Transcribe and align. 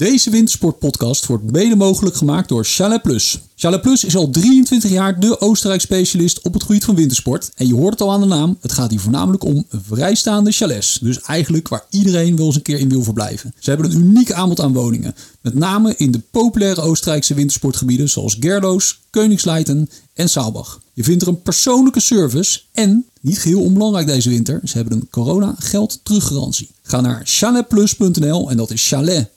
Deze 0.00 0.30
wintersportpodcast 0.30 1.26
wordt 1.26 1.52
mede 1.52 1.76
mogelijk 1.76 2.16
gemaakt 2.16 2.48
door 2.48 2.64
Chalet 2.64 3.02
Plus. 3.02 3.40
Chalet 3.54 3.80
Plus 3.80 4.04
is 4.04 4.16
al 4.16 4.30
23 4.30 4.90
jaar 4.90 5.20
de 5.20 5.40
Oostenrijk 5.40 5.80
specialist 5.80 6.40
op 6.42 6.52
het 6.54 6.62
gebied 6.62 6.84
van 6.84 6.94
wintersport. 6.94 7.50
En 7.54 7.66
je 7.66 7.74
hoort 7.74 7.92
het 7.92 8.00
al 8.00 8.12
aan 8.12 8.20
de 8.20 8.26
naam, 8.26 8.58
het 8.60 8.72
gaat 8.72 8.90
hier 8.90 9.00
voornamelijk 9.00 9.44
om 9.44 9.66
vrijstaande 9.70 10.52
chalets. 10.52 10.98
Dus 11.02 11.20
eigenlijk 11.20 11.68
waar 11.68 11.84
iedereen 11.90 12.36
wel 12.36 12.46
eens 12.46 12.54
een 12.54 12.62
keer 12.62 12.78
in 12.78 12.88
wil 12.88 13.02
verblijven. 13.02 13.54
Ze 13.58 13.70
hebben 13.70 13.90
een 13.90 14.00
uniek 14.00 14.32
aanbod 14.32 14.60
aan 14.60 14.72
woningen. 14.72 15.14
Met 15.40 15.54
name 15.54 15.94
in 15.96 16.10
de 16.10 16.20
populaire 16.30 16.80
Oostenrijkse 16.80 17.34
wintersportgebieden 17.34 18.08
zoals 18.08 18.36
Gerloos, 18.40 19.00
Koningsleiten 19.10 19.90
en 20.14 20.28
Saalbach. 20.28 20.80
Je 20.92 21.04
vindt 21.04 21.22
er 21.22 21.28
een 21.28 21.42
persoonlijke 21.42 22.00
service 22.00 22.60
en, 22.72 23.06
niet 23.20 23.38
geheel 23.38 23.60
onbelangrijk 23.60 24.06
deze 24.06 24.28
winter, 24.28 24.60
ze 24.64 24.76
hebben 24.76 24.96
een 24.96 25.08
corona 25.10 25.54
geld 25.58 26.00
teruggarantie. 26.02 26.70
Ga 26.82 27.00
naar 27.00 27.20
chaletplus.nl 27.24 28.50
en 28.50 28.56
dat 28.56 28.70
is 28.70 28.88
chalet 28.88 29.34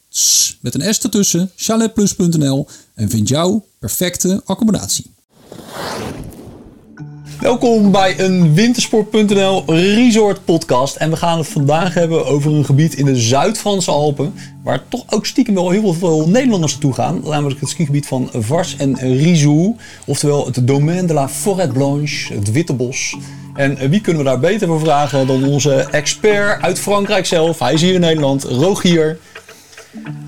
met 0.62 0.76
een 0.76 0.94
S 0.94 1.00
ertussen, 1.00 1.52
chaletplus.nl 1.56 2.68
en 2.96 3.10
vind 3.10 3.28
jouw 3.28 3.66
perfecte 3.80 4.42
accommodatie. 4.46 5.12
Welkom 7.40 7.92
bij 7.92 8.20
een 8.20 8.54
Wintersport.nl 8.54 9.64
Resort 9.66 10.46
podcast. 10.46 10.96
En 10.96 11.10
we 11.10 11.16
gaan 11.16 11.38
het 11.38 11.48
vandaag 11.48 11.94
hebben 11.94 12.26
over 12.26 12.54
een 12.54 12.66
gebied 12.66 12.94
in 12.94 13.06
de 13.06 13.16
Zuid-Franse 13.16 13.92
Alpen. 13.92 14.34
Waar 14.64 14.84
toch 14.88 15.04
ook 15.10 15.26
stiekem 15.26 15.54
wel 15.54 15.70
heel 15.70 15.94
veel 15.94 16.30
Nederlanders 16.30 16.72
naartoe 16.72 16.94
gaan. 16.94 17.22
Namelijk 17.24 17.60
het 17.60 17.70
skigebied 17.70 18.08
van 18.08 18.30
Vars 18.34 18.76
en 18.76 18.96
Rizou. 18.96 19.76
Oftewel 20.06 20.46
het 20.46 20.68
Domaine 20.68 21.08
de 21.08 21.14
la 21.14 21.30
Forêt 21.30 21.74
Blanche, 21.74 22.34
het 22.34 22.52
Witte 22.52 22.74
Bos. 22.74 23.18
En 23.54 23.90
wie 23.90 24.02
kunnen 24.02 24.24
we 24.24 24.30
daar 24.30 24.40
beter 24.40 24.68
voor 24.68 24.80
vragen 24.80 25.28
dan 25.28 25.44
onze 25.44 25.74
expert 25.74 26.62
uit 26.62 26.80
Frankrijk 26.80 27.26
zelf. 27.26 27.60
Hij 27.60 27.74
is 27.74 27.82
hier 27.82 27.94
in 27.94 28.00
Nederland, 28.00 28.44
Rogier. 28.44 29.20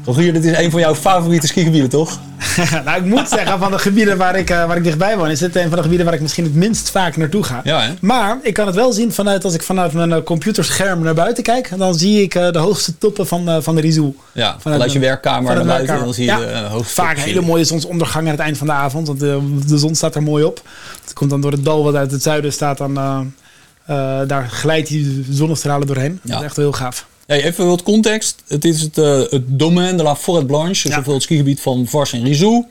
Rogier, 0.05 0.33
dit 0.33 0.43
is 0.43 0.57
een 0.57 0.71
van 0.71 0.79
jouw 0.79 0.95
favoriete 0.95 1.47
skigebieden, 1.47 1.89
toch? 1.89 2.19
nou, 2.85 2.97
ik 2.97 3.05
moet 3.05 3.29
zeggen, 3.29 3.59
van 3.59 3.71
de 3.71 3.79
gebieden 3.79 4.17
waar 4.17 4.35
ik, 4.35 4.49
uh, 4.49 4.65
waar 4.65 4.77
ik 4.77 4.83
dichtbij 4.83 5.17
woon, 5.17 5.29
is 5.29 5.39
dit 5.39 5.55
een 5.55 5.67
van 5.67 5.75
de 5.75 5.81
gebieden 5.81 6.05
waar 6.05 6.15
ik 6.15 6.21
misschien 6.21 6.43
het 6.43 6.55
minst 6.55 6.89
vaak 6.89 7.17
naartoe 7.17 7.43
ga. 7.43 7.61
Ja, 7.63 7.81
hè? 7.81 7.93
Maar 7.99 8.37
ik 8.41 8.53
kan 8.53 8.65
het 8.65 8.75
wel 8.75 8.91
zien 8.91 9.13
vanuit, 9.13 9.43
als 9.43 9.53
ik 9.53 9.63
vanuit 9.63 9.93
mijn 9.93 10.09
uh, 10.09 10.17
computerscherm 10.23 11.03
naar 11.03 11.13
buiten 11.13 11.43
kijk, 11.43 11.77
dan 11.77 11.95
zie 11.95 12.21
ik 12.21 12.35
uh, 12.35 12.51
de 12.51 12.59
hoogste 12.59 12.97
toppen 12.97 13.27
van, 13.27 13.63
van 13.63 13.75
de 13.75 13.81
Rizou. 13.81 14.15
Ja, 14.31 14.55
vanuit 14.59 14.91
je 14.91 14.99
werkkamer 14.99 15.55
naar 15.55 15.65
buiten, 15.65 15.99
dan 15.99 16.13
zie 16.13 16.25
je 16.25 16.31
ja, 16.31 16.37
de 16.37 16.67
hoogste 16.67 16.93
Vaak 16.93 17.17
een 17.17 17.23
hele 17.23 17.41
mooie 17.41 17.63
zonsondergang 17.63 18.25
aan 18.25 18.31
het 18.31 18.39
eind 18.39 18.57
van 18.57 18.67
de 18.67 18.73
avond, 18.73 19.07
want 19.07 19.19
de, 19.19 19.59
de 19.67 19.77
zon 19.77 19.95
staat 19.95 20.15
er 20.15 20.23
mooi 20.23 20.43
op. 20.43 20.61
Het 21.03 21.13
komt 21.13 21.29
dan 21.29 21.41
door 21.41 21.51
het 21.51 21.65
dal 21.65 21.83
wat 21.83 21.95
uit 21.95 22.11
het 22.11 22.23
zuiden 22.23 22.53
staat, 22.53 22.77
dan, 22.77 22.93
daar 24.27 24.49
glijdt 24.49 24.87
die 24.87 25.25
zonnestralen 25.29 25.87
doorheen. 25.87 26.19
Ja. 26.23 26.31
Dat 26.31 26.39
is 26.39 26.45
echt 26.45 26.55
heel 26.55 26.71
gaaf. 26.71 27.09
Hey, 27.31 27.43
even 27.43 27.67
wat 27.67 27.83
context. 27.83 28.43
Het 28.47 28.65
is 28.65 28.81
het, 28.81 28.97
uh, 28.97 29.21
het 29.29 29.59
Domaine 29.59 29.97
de 29.97 30.03
la 30.03 30.17
Forêt 30.17 30.45
Blanche, 30.45 30.89
dus 30.89 31.05
ja. 31.05 31.11
het 31.11 31.21
skigebied 31.21 31.61
van 31.61 31.87
Vars 31.87 32.13
en 32.13 32.23
Rizou. 32.23 32.65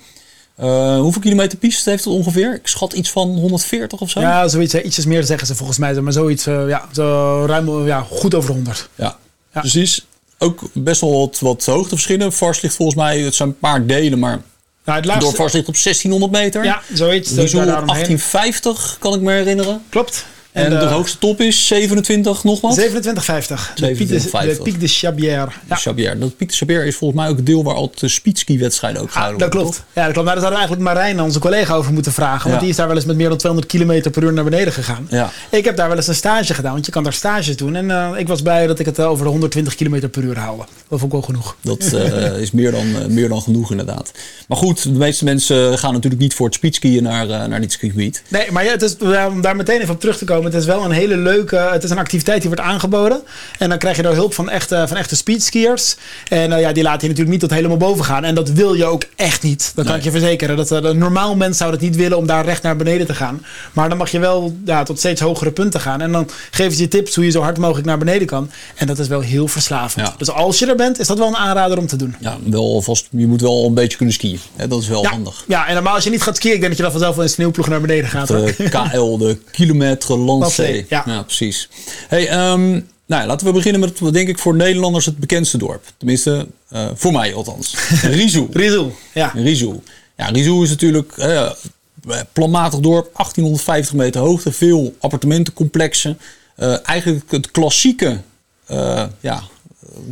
Uh, 0.60 0.98
hoeveel 0.98 1.20
kilometer 1.20 1.58
piste 1.58 1.90
heeft 1.90 2.04
het 2.04 2.12
ongeveer? 2.12 2.54
Ik 2.54 2.66
schat 2.66 2.92
iets 2.92 3.10
van 3.10 3.28
140 3.28 4.00
of 4.00 4.10
zo. 4.10 4.20
Ja, 4.20 4.48
zoiets. 4.48 4.74
Ietsjes 4.74 5.06
meer 5.06 5.24
zeggen 5.24 5.46
ze 5.46 5.54
volgens 5.54 5.78
mij. 5.78 6.00
Maar 6.00 6.12
zoiets, 6.12 6.46
uh, 6.46 6.68
ja, 6.68 6.88
zo 6.92 7.44
ruim 7.46 7.86
ja, 7.86 8.06
goed 8.10 8.34
over 8.34 8.48
de 8.48 8.54
100. 8.54 8.88
Ja, 8.94 9.16
ja. 9.52 9.60
precies. 9.60 10.06
Ook 10.38 10.60
best 10.72 11.00
wel 11.00 11.18
wat, 11.18 11.38
wat 11.38 11.64
hoogteverschillen. 11.64 12.32
Vars 12.32 12.60
ligt 12.60 12.74
volgens 12.74 12.98
mij, 12.98 13.20
het 13.20 13.34
zijn 13.34 13.48
een 13.48 13.58
paar 13.58 13.86
delen, 13.86 14.18
maar 14.18 14.42
nou, 14.84 14.98
het 14.98 15.06
laatste... 15.06 15.24
door 15.24 15.34
Vars 15.34 15.52
ligt 15.52 15.68
op 15.68 15.74
1600 15.82 16.32
meter. 16.32 16.64
Ja, 16.64 16.82
zoiets. 16.92 17.30
Rizou 17.30 17.62
op 17.62 17.68
1850, 17.68 18.96
kan 18.98 19.14
ik 19.14 19.20
me 19.20 19.32
herinneren. 19.32 19.82
Klopt. 19.88 20.26
En, 20.52 20.64
en 20.64 20.70
de, 20.70 20.78
de, 20.78 20.84
hoogste 20.84 21.18
top 21.18 21.40
is 21.40 21.66
27 21.66 22.44
nog 22.44 22.60
wat? 22.60 22.80
27,50. 22.80 22.84
De, 23.74 23.94
de 23.94 24.58
Pic 24.62 24.80
de 24.80 24.88
Chabière. 24.88 25.48
Ja. 25.68 26.14
Dat 26.14 26.36
Pic 26.36 26.48
de 26.48 26.54
Chabière 26.54 26.86
is 26.86 26.96
volgens 26.96 27.20
mij 27.20 27.30
ook 27.30 27.36
het 27.36 27.46
deel 27.46 27.64
waar 27.64 27.74
altijd 27.74 28.00
de 28.00 28.08
speedski-wedstrijden 28.08 29.02
ook 29.02 29.10
gehouden 29.10 29.42
ah, 29.42 29.52
dat 29.52 29.60
klopt. 29.60 29.84
Ja, 29.92 30.04
dat 30.04 30.12
klopt. 30.12 30.26
Maar 30.26 30.34
daar 30.34 30.44
zouden 30.44 30.60
we 30.60 30.66
eigenlijk 30.66 30.82
Marijn, 30.82 31.20
onze 31.20 31.38
collega, 31.38 31.74
over 31.74 31.92
moeten 31.92 32.12
vragen. 32.12 32.48
Want 32.48 32.60
die 32.60 32.70
is 32.70 32.76
daar 32.76 32.86
wel 32.86 32.96
eens 32.96 33.04
met 33.04 33.16
meer 33.16 33.28
dan 33.28 33.38
200 33.38 33.72
km 33.72 34.10
per 34.10 34.22
uur 34.22 34.32
naar 34.32 34.44
beneden 34.44 34.72
gegaan. 34.72 35.06
Ja. 35.10 35.30
Ik 35.50 35.64
heb 35.64 35.76
daar 35.76 35.88
wel 35.88 35.96
eens 35.96 36.06
een 36.06 36.14
stage 36.14 36.54
gedaan, 36.54 36.72
want 36.72 36.86
je 36.86 36.92
kan 36.92 37.02
daar 37.02 37.12
stages 37.12 37.56
doen. 37.56 37.76
En 37.76 37.88
uh, 37.88 38.10
ik 38.16 38.28
was 38.28 38.42
blij 38.42 38.66
dat 38.66 38.78
ik 38.78 38.86
het 38.86 38.98
uh, 38.98 39.10
over 39.10 39.24
de 39.24 39.30
120 39.30 39.74
km 39.74 40.08
per 40.08 40.22
uur 40.22 40.38
haalde. 40.38 40.64
Dat 40.90 40.98
vond 40.98 41.12
ik 41.12 41.18
wel 41.18 41.22
genoeg. 41.22 41.56
Dat 41.60 41.92
uh, 41.94 42.40
is 42.44 42.50
meer 42.50 42.70
dan, 42.70 43.14
meer 43.14 43.28
dan 43.28 43.42
genoeg 43.42 43.70
inderdaad. 43.70 44.10
Maar 44.48 44.58
goed, 44.58 44.82
de 44.82 44.90
meeste 44.90 45.24
mensen 45.24 45.78
gaan 45.78 45.92
natuurlijk 45.92 46.22
niet 46.22 46.34
voor 46.34 46.46
het 46.46 46.54
speedskiën 46.54 47.02
naar, 47.02 47.26
naar 47.26 47.60
dit 47.60 47.72
skigebied. 47.72 48.22
Nee, 48.28 48.50
maar 48.50 48.64
ja, 48.64 48.70
het 48.70 48.82
is, 48.82 48.96
om 49.28 49.40
daar 49.40 49.56
meteen 49.56 49.80
even 49.80 49.94
op 49.94 50.00
terug 50.00 50.18
te 50.18 50.24
komen. 50.24 50.44
Het 50.44 50.54
is 50.54 50.66
wel 50.66 50.84
een 50.84 50.90
hele 50.90 51.16
leuke, 51.16 51.56
het 51.56 51.84
is 51.84 51.90
een 51.90 51.98
activiteit 51.98 52.40
die 52.40 52.50
wordt 52.50 52.64
aangeboden. 52.64 53.20
En 53.58 53.68
dan 53.68 53.78
krijg 53.78 53.96
je 53.96 54.02
daar 54.02 54.14
hulp 54.14 54.34
van 54.34 54.50
echte, 54.50 54.84
van 54.88 54.96
echte 54.96 55.16
speedskiers. 55.16 55.96
En 56.28 56.50
uh, 56.50 56.60
ja, 56.60 56.72
die 56.72 56.82
laten 56.82 57.00
je 57.00 57.08
natuurlijk 57.08 57.30
niet 57.30 57.40
tot 57.40 57.50
helemaal 57.50 57.76
boven 57.76 58.04
gaan. 58.04 58.24
En 58.24 58.34
dat 58.34 58.50
wil 58.50 58.74
je 58.74 58.84
ook 58.84 59.04
echt 59.16 59.42
niet. 59.42 59.72
Dat 59.74 59.86
kan 59.86 59.94
ik 59.94 60.02
je 60.02 60.10
verzekeren. 60.10 60.56
Dat, 60.56 60.70
uh, 60.70 60.78
een 60.82 60.98
normaal 60.98 61.36
mens 61.36 61.56
zou 61.56 61.70
dat 61.70 61.80
niet 61.80 61.96
willen 61.96 62.16
om 62.16 62.26
daar 62.26 62.44
recht 62.44 62.62
naar 62.62 62.76
beneden 62.76 63.06
te 63.06 63.14
gaan. 63.14 63.44
Maar 63.72 63.88
dan 63.88 63.98
mag 63.98 64.10
je 64.10 64.18
wel 64.18 64.56
ja, 64.64 64.82
tot 64.82 64.98
steeds 64.98 65.20
hogere 65.20 65.50
punten 65.50 65.80
gaan. 65.80 66.00
En 66.00 66.12
dan 66.12 66.28
geven 66.50 66.72
ze 66.72 66.82
je 66.82 66.88
tips 66.88 67.14
hoe 67.14 67.24
je 67.24 67.30
zo 67.30 67.42
hard 67.42 67.58
mogelijk 67.58 67.86
naar 67.86 67.98
beneden 67.98 68.26
kan. 68.26 68.50
En 68.74 68.86
dat 68.86 68.98
is 68.98 69.08
wel 69.08 69.20
heel 69.20 69.48
verslavend. 69.48 70.06
Ja. 70.06 70.14
Dus 70.18 70.30
als 70.30 70.58
je 70.58 70.66
er 70.66 70.76
bent, 70.80 70.98
is 70.98 71.06
dat 71.06 71.18
wel 71.18 71.28
een 71.28 71.36
aanrader 71.36 71.78
om 71.78 71.86
te 71.86 71.96
doen. 71.96 72.14
Ja, 72.20 72.38
wel 72.44 72.82
vast, 72.82 73.08
je 73.10 73.26
moet 73.26 73.40
wel 73.40 73.66
een 73.66 73.74
beetje 73.74 73.96
kunnen 73.96 74.14
skiën. 74.14 74.40
Hè? 74.56 74.68
Dat 74.68 74.82
is 74.82 74.88
wel 74.88 75.02
ja. 75.02 75.10
handig. 75.10 75.44
Ja, 75.48 75.66
en 75.66 75.74
normaal 75.74 75.94
als 75.94 76.04
je 76.04 76.10
niet 76.10 76.22
gaat 76.22 76.36
skiën, 76.36 76.52
ik 76.54 76.60
denk 76.60 76.68
dat 76.68 76.76
je 76.76 76.82
dan 76.82 76.92
vanzelf 76.92 77.14
wel 77.14 77.24
een 77.24 77.30
sneeuwploeg 77.30 77.68
naar 77.68 77.80
beneden 77.80 78.10
gaat. 78.10 78.28
De 78.28 78.54
KL, 78.90 79.16
de 79.18 79.38
kilometer 79.50 80.18
lancé. 80.18 80.84
Ja. 80.88 81.02
ja, 81.06 81.22
precies. 81.22 81.68
Hey, 82.08 82.50
um, 82.50 82.88
nou, 83.06 83.26
laten 83.26 83.46
we 83.46 83.52
beginnen 83.52 83.80
met 83.80 83.98
wat 83.98 84.12
denk 84.12 84.28
ik 84.28 84.38
voor 84.38 84.54
Nederlanders 84.54 85.06
het 85.06 85.18
bekendste 85.18 85.58
dorp. 85.58 85.84
Tenminste, 85.96 86.46
uh, 86.72 86.86
voor 86.94 87.12
mij 87.12 87.34
althans. 87.34 87.74
Rizou. 88.02 88.48
Rizou, 88.52 88.90
ja. 89.14 89.32
Rizou. 89.34 89.80
Ja, 90.16 90.26
Rizou 90.26 90.62
is 90.62 90.68
natuurlijk 90.68 91.12
uh, 91.18 91.50
planmatig 92.32 92.80
dorp, 92.80 93.04
1850 93.16 93.94
meter 93.94 94.20
hoogte, 94.20 94.52
veel 94.52 94.94
appartementencomplexen. 95.00 96.18
Uh, 96.58 96.88
eigenlijk 96.88 97.30
het 97.30 97.50
klassieke 97.50 98.20
ja, 99.20 99.42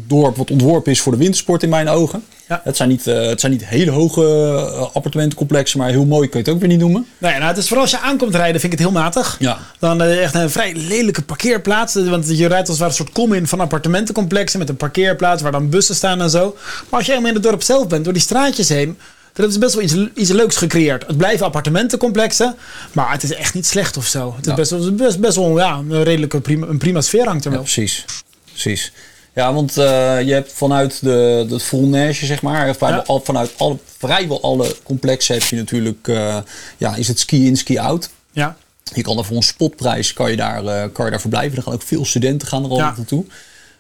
dorp 0.07 0.37
wat 0.37 0.51
ontworpen 0.51 0.93
is 0.93 1.01
voor 1.01 1.13
de 1.13 1.19
wintersport 1.19 1.63
in 1.63 1.69
mijn 1.69 1.89
ogen. 1.89 2.23
Ja. 2.49 2.61
Het, 2.65 2.77
zijn 2.77 2.89
niet, 2.89 3.07
uh, 3.07 3.27
het 3.27 3.41
zijn 3.41 3.53
niet 3.53 3.65
hele 3.67 3.91
hoge 3.91 4.23
uh, 4.23 4.81
appartementencomplexen, 4.95 5.79
maar 5.79 5.89
heel 5.91 6.05
mooi 6.05 6.29
kun 6.29 6.39
je 6.39 6.45
het 6.45 6.55
ook 6.55 6.61
weer 6.61 6.69
niet 6.71 6.79
noemen. 6.79 7.07
Nee, 7.19 7.33
nou, 7.33 7.45
het 7.45 7.57
is 7.57 7.65
vooral 7.67 7.83
als 7.83 7.91
je 7.91 8.01
aankomt 8.01 8.35
rijden, 8.35 8.61
vind 8.61 8.73
ik 8.73 8.79
het 8.79 8.89
heel 8.89 8.99
matig. 8.99 9.37
Ja. 9.39 9.59
Dan 9.79 10.03
uh, 10.03 10.23
echt 10.23 10.35
een 10.35 10.51
vrij 10.51 10.75
lelijke 10.75 11.23
parkeerplaats. 11.23 11.95
Want 11.95 12.29
je 12.39 12.47
rijdt 12.47 12.69
als 12.69 12.69
het 12.69 12.79
ware 12.79 12.91
een 12.91 12.97
soort 12.97 13.13
kom 13.13 13.33
in 13.33 13.47
van 13.47 13.61
appartementencomplexen 13.61 14.59
met 14.59 14.69
een 14.69 14.77
parkeerplaats 14.77 15.43
waar 15.43 15.53
dan 15.53 15.69
bussen 15.71 15.95
staan 15.95 16.21
en 16.21 16.31
zo. 16.31 16.57
Maar 16.65 16.99
als 16.99 17.05
je 17.05 17.11
helemaal 17.11 17.31
in 17.31 17.37
het 17.37 17.45
dorp 17.45 17.63
zelf 17.63 17.87
bent, 17.87 18.05
door 18.05 18.13
die 18.13 18.23
straatjes 18.23 18.69
heen, 18.69 18.99
dat 19.33 19.51
is 19.51 19.59
best 19.59 19.75
wel 19.75 19.83
iets, 19.85 19.95
iets 20.15 20.31
leuks 20.31 20.57
gecreëerd. 20.57 21.07
Het 21.07 21.17
blijven 21.17 21.47
appartementencomplexen, 21.47 22.55
maar 22.93 23.13
het 23.13 23.23
is 23.23 23.35
echt 23.35 23.55
niet 23.55 23.67
slecht 23.67 23.97
of 23.97 24.07
zo. 24.07 24.35
Het 24.37 24.45
is 24.45 24.51
Ja. 24.51 24.55
best, 24.57 24.71
wel, 24.71 24.93
best, 24.93 25.19
best 25.21 25.37
wel 25.37 25.59
ja, 25.59 25.75
een 25.89 26.03
redelijke 26.03 26.41
prima, 26.41 26.67
een 26.67 26.79
prima 26.79 27.01
sfeer 27.01 27.25
hangt 27.27 27.45
er 27.45 27.51
Ja, 27.51 27.57
wel. 27.57 27.65
precies. 27.65 28.05
precies. 28.51 28.93
Ja, 29.39 29.55
want 29.55 29.77
uh, 29.77 29.85
je 30.23 30.33
hebt 30.33 30.53
vanuit 30.53 31.01
de, 31.03 31.47
de 31.49 31.59
Volnage, 31.59 32.27
zeg 32.27 32.43
maar, 32.43 32.77
Ja. 32.81 33.03
al, 33.07 33.21
vanuit 33.21 33.53
alle, 33.57 33.77
vrijwel 33.99 34.43
alle 34.43 34.77
complexen 34.83 35.35
heb 35.35 35.43
je 35.45 35.57
natuurlijk, 35.57 36.09
uh, 36.09 36.37
ja, 36.77 36.95
is 36.95 37.09
het 37.09 37.19
ski 37.19 37.47
in, 37.47 37.57
ski 37.57 37.79
out. 37.79 38.11
Ja. 38.33 38.57
Je 38.95 39.03
kan 39.03 39.19
er 39.19 39.25
voor 39.25 39.37
een 39.37 39.43
spotprijs 39.43 40.13
kan 40.13 40.31
je 40.31 40.37
daar, 40.37 40.65
uh, 40.65 40.85
kan 40.93 41.05
je 41.05 41.11
daar 41.11 41.21
verblijven. 41.21 41.57
Er 41.57 41.63
gaan 41.63 41.73
ook 41.73 41.83
veel 41.83 42.05
studenten 42.05 42.49
gaan 42.49 42.65
er 42.65 42.71
al 42.71 42.77
Ja. 42.77 42.95
naartoe. 42.97 43.25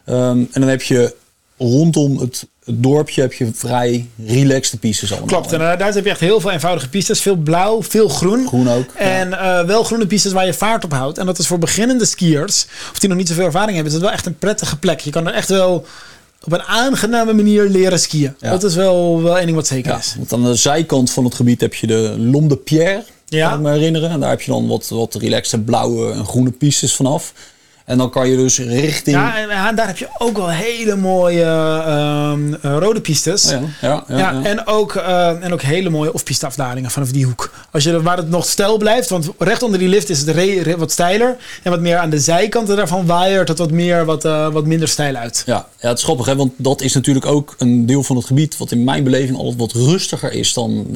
Um, 0.07 0.49
en 0.53 0.61
dan 0.61 0.69
heb 0.69 0.83
je 0.83 1.15
rondom 1.57 2.19
het, 2.19 2.47
het 2.69 2.83
dorpje 2.83 3.21
heb 3.21 3.33
je 3.33 3.51
vrij 3.55 4.07
relaxed 4.27 4.81
pistes 4.81 5.11
allemaal. 5.11 5.29
Klopt, 5.29 5.53
en 5.53 5.61
uh, 5.61 5.79
daar 5.79 5.93
heb 5.95 6.05
je 6.05 6.11
echt 6.11 6.21
heel 6.21 6.41
veel 6.41 6.51
eenvoudige 6.51 6.89
pistes. 6.89 7.21
Veel 7.21 7.37
blauw, 7.37 7.83
veel 7.83 8.09
groen. 8.09 8.47
Groen 8.47 8.69
ook. 8.71 8.85
ja. 8.95 9.01
En 9.01 9.29
uh, 9.29 9.61
wel 9.67 9.85
groene 9.85 10.07
pistes 10.07 10.33
waar 10.33 10.47
je 10.47 10.55
vaart 10.55 10.85
op 10.85 10.93
houdt. 10.93 11.19
En 11.19 11.27
dat 11.27 11.39
is 11.39 11.47
voor 11.47 11.59
beginnende 11.59 12.05
skiers, 12.05 12.67
of 12.93 12.99
die 12.99 13.09
nog 13.09 13.19
niet 13.19 13.29
zoveel 13.29 13.45
ervaring 13.45 13.73
hebben, 13.75 13.87
is 13.87 13.93
het 13.99 14.03
wel 14.03 14.13
echt 14.13 14.27
een 14.27 14.39
prettige 14.39 14.79
plek. 14.79 15.01
Je 15.01 15.11
kan 15.11 15.27
er 15.27 15.35
echt 15.35 15.49
wel 15.49 15.87
op 16.45 16.53
een 16.53 16.63
aangename 16.63 17.33
manier 17.33 17.69
leren 17.69 18.01
skiën. 18.01 18.35
Ja. 18.41 18.51
Dat 18.51 18.63
is 18.65 18.75
wel, 18.75 19.23
wel 19.23 19.37
één 19.37 19.45
ding 19.45 19.57
wat 19.57 19.67
zeker 19.67 19.91
Ja, 19.93 19.99
is. 19.99 20.15
want 20.17 20.33
aan 20.33 20.45
de 20.45 20.55
zijkant 20.55 21.11
van 21.11 21.25
het 21.25 21.35
gebied 21.35 21.61
heb 21.61 21.75
je 21.75 21.87
de 21.87 22.15
Lom 22.19 22.49
de 22.49 22.57
Pierre, 22.57 23.05
Ja. 23.27 23.49
kan 23.49 23.59
ik 23.59 23.65
me 23.65 23.71
herinneren. 23.73 24.11
En 24.11 24.21
daar 24.21 24.31
heb 24.31 24.41
je 24.41 24.51
dan 24.51 24.67
wat, 24.69 24.89
wat 24.89 25.15
relaxte 25.15 25.59
blauwe 25.59 26.13
en 26.13 26.25
groene 26.25 26.51
pistes 26.51 26.95
vanaf. 26.95 27.33
En 27.89 27.99
dan 27.99 28.11
kan 28.11 28.29
je 28.29 28.37
dus 28.37 28.59
richting... 28.59 29.17
Ja, 29.17 29.67
en 29.69 29.77
daar 29.77 29.87
heb 29.87 29.99
je 29.99 30.09
ook 30.19 30.37
wel 30.37 30.49
hele 30.49 30.97
mooie 30.97 31.43
ehm, 31.43 32.55
eh, 32.55 32.77
rode 32.79 33.01
pistes. 33.01 33.45
Oh 33.45 33.51
ja, 33.51 33.61
ja, 33.81 34.05
ja, 34.09 34.19
Ja. 34.19 34.43
En, 34.45 34.67
ook, 34.67 34.95
eh, 34.95 35.45
en 35.45 35.53
ook 35.53 35.63
hele 35.63 35.91
mooie 35.91 36.13
off-piste 36.13 36.47
afdalingen 36.47 36.91
vanaf 36.91 37.11
die 37.11 37.25
hoek. 37.25 37.53
Als 37.71 37.85
je, 37.85 38.03
waar 38.03 38.17
het 38.17 38.29
nog 38.31 38.47
stijl 38.47 38.77
blijft, 38.77 39.09
want 39.09 39.29
recht 39.39 39.63
onder 39.63 39.79
die 39.79 39.89
lift 39.89 40.09
is 40.11 40.19
het 40.19 40.29
re- 40.29 40.63
re- 40.63 40.77
wat 40.77 40.93
steiler. 40.93 41.37
En 41.63 41.71
wat 41.71 41.81
meer 41.81 41.97
aan 41.97 42.11
de 42.11 42.19
zijkanten 42.19 42.77
daarvan 42.77 43.07
waaiert 43.07 43.49
het 43.49 43.59
wat, 43.59 43.71
meer, 43.71 44.05
wat, 44.05 44.25
eh, 44.25 44.49
wat 44.53 44.67
minder 44.67 44.89
stijl 44.89 45.15
uit. 45.15 45.43
Ja, 45.47 45.67
ja, 45.81 45.89
het 45.89 45.99
is 45.99 46.05
grappig, 46.05 46.27
hè? 46.27 46.37
want 46.37 46.53
dat 46.57 46.81
is 46.81 46.95
natuurlijk 46.95 47.27
ook 47.27 47.55
een 47.59 47.87
deel 47.87 48.03
van 48.03 48.17
het 48.17 48.25
gebied 48.25 48.57
wat 48.57 48.71
in 48.71 48.85
mijn 48.85 49.05
beleving 49.05 49.37
altijd 49.39 49.57
wat 49.59 49.73
rustiger 49.73 50.33
is 50.33 50.53
dan, 50.53 50.87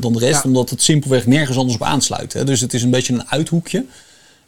dan 0.00 0.12
de 0.12 0.18
rest. 0.18 0.44
Omdat 0.44 0.70
het 0.70 0.82
simpelweg 0.82 1.26
nergens 1.26 1.56
anders 1.56 1.76
op 1.76 1.82
aansluit. 1.86 2.32
Hè? 2.32 2.44
Dus 2.44 2.60
het 2.60 2.74
is 2.74 2.82
een 2.82 2.90
beetje 2.90 3.12
een 3.12 3.28
uithoekje. 3.30 3.84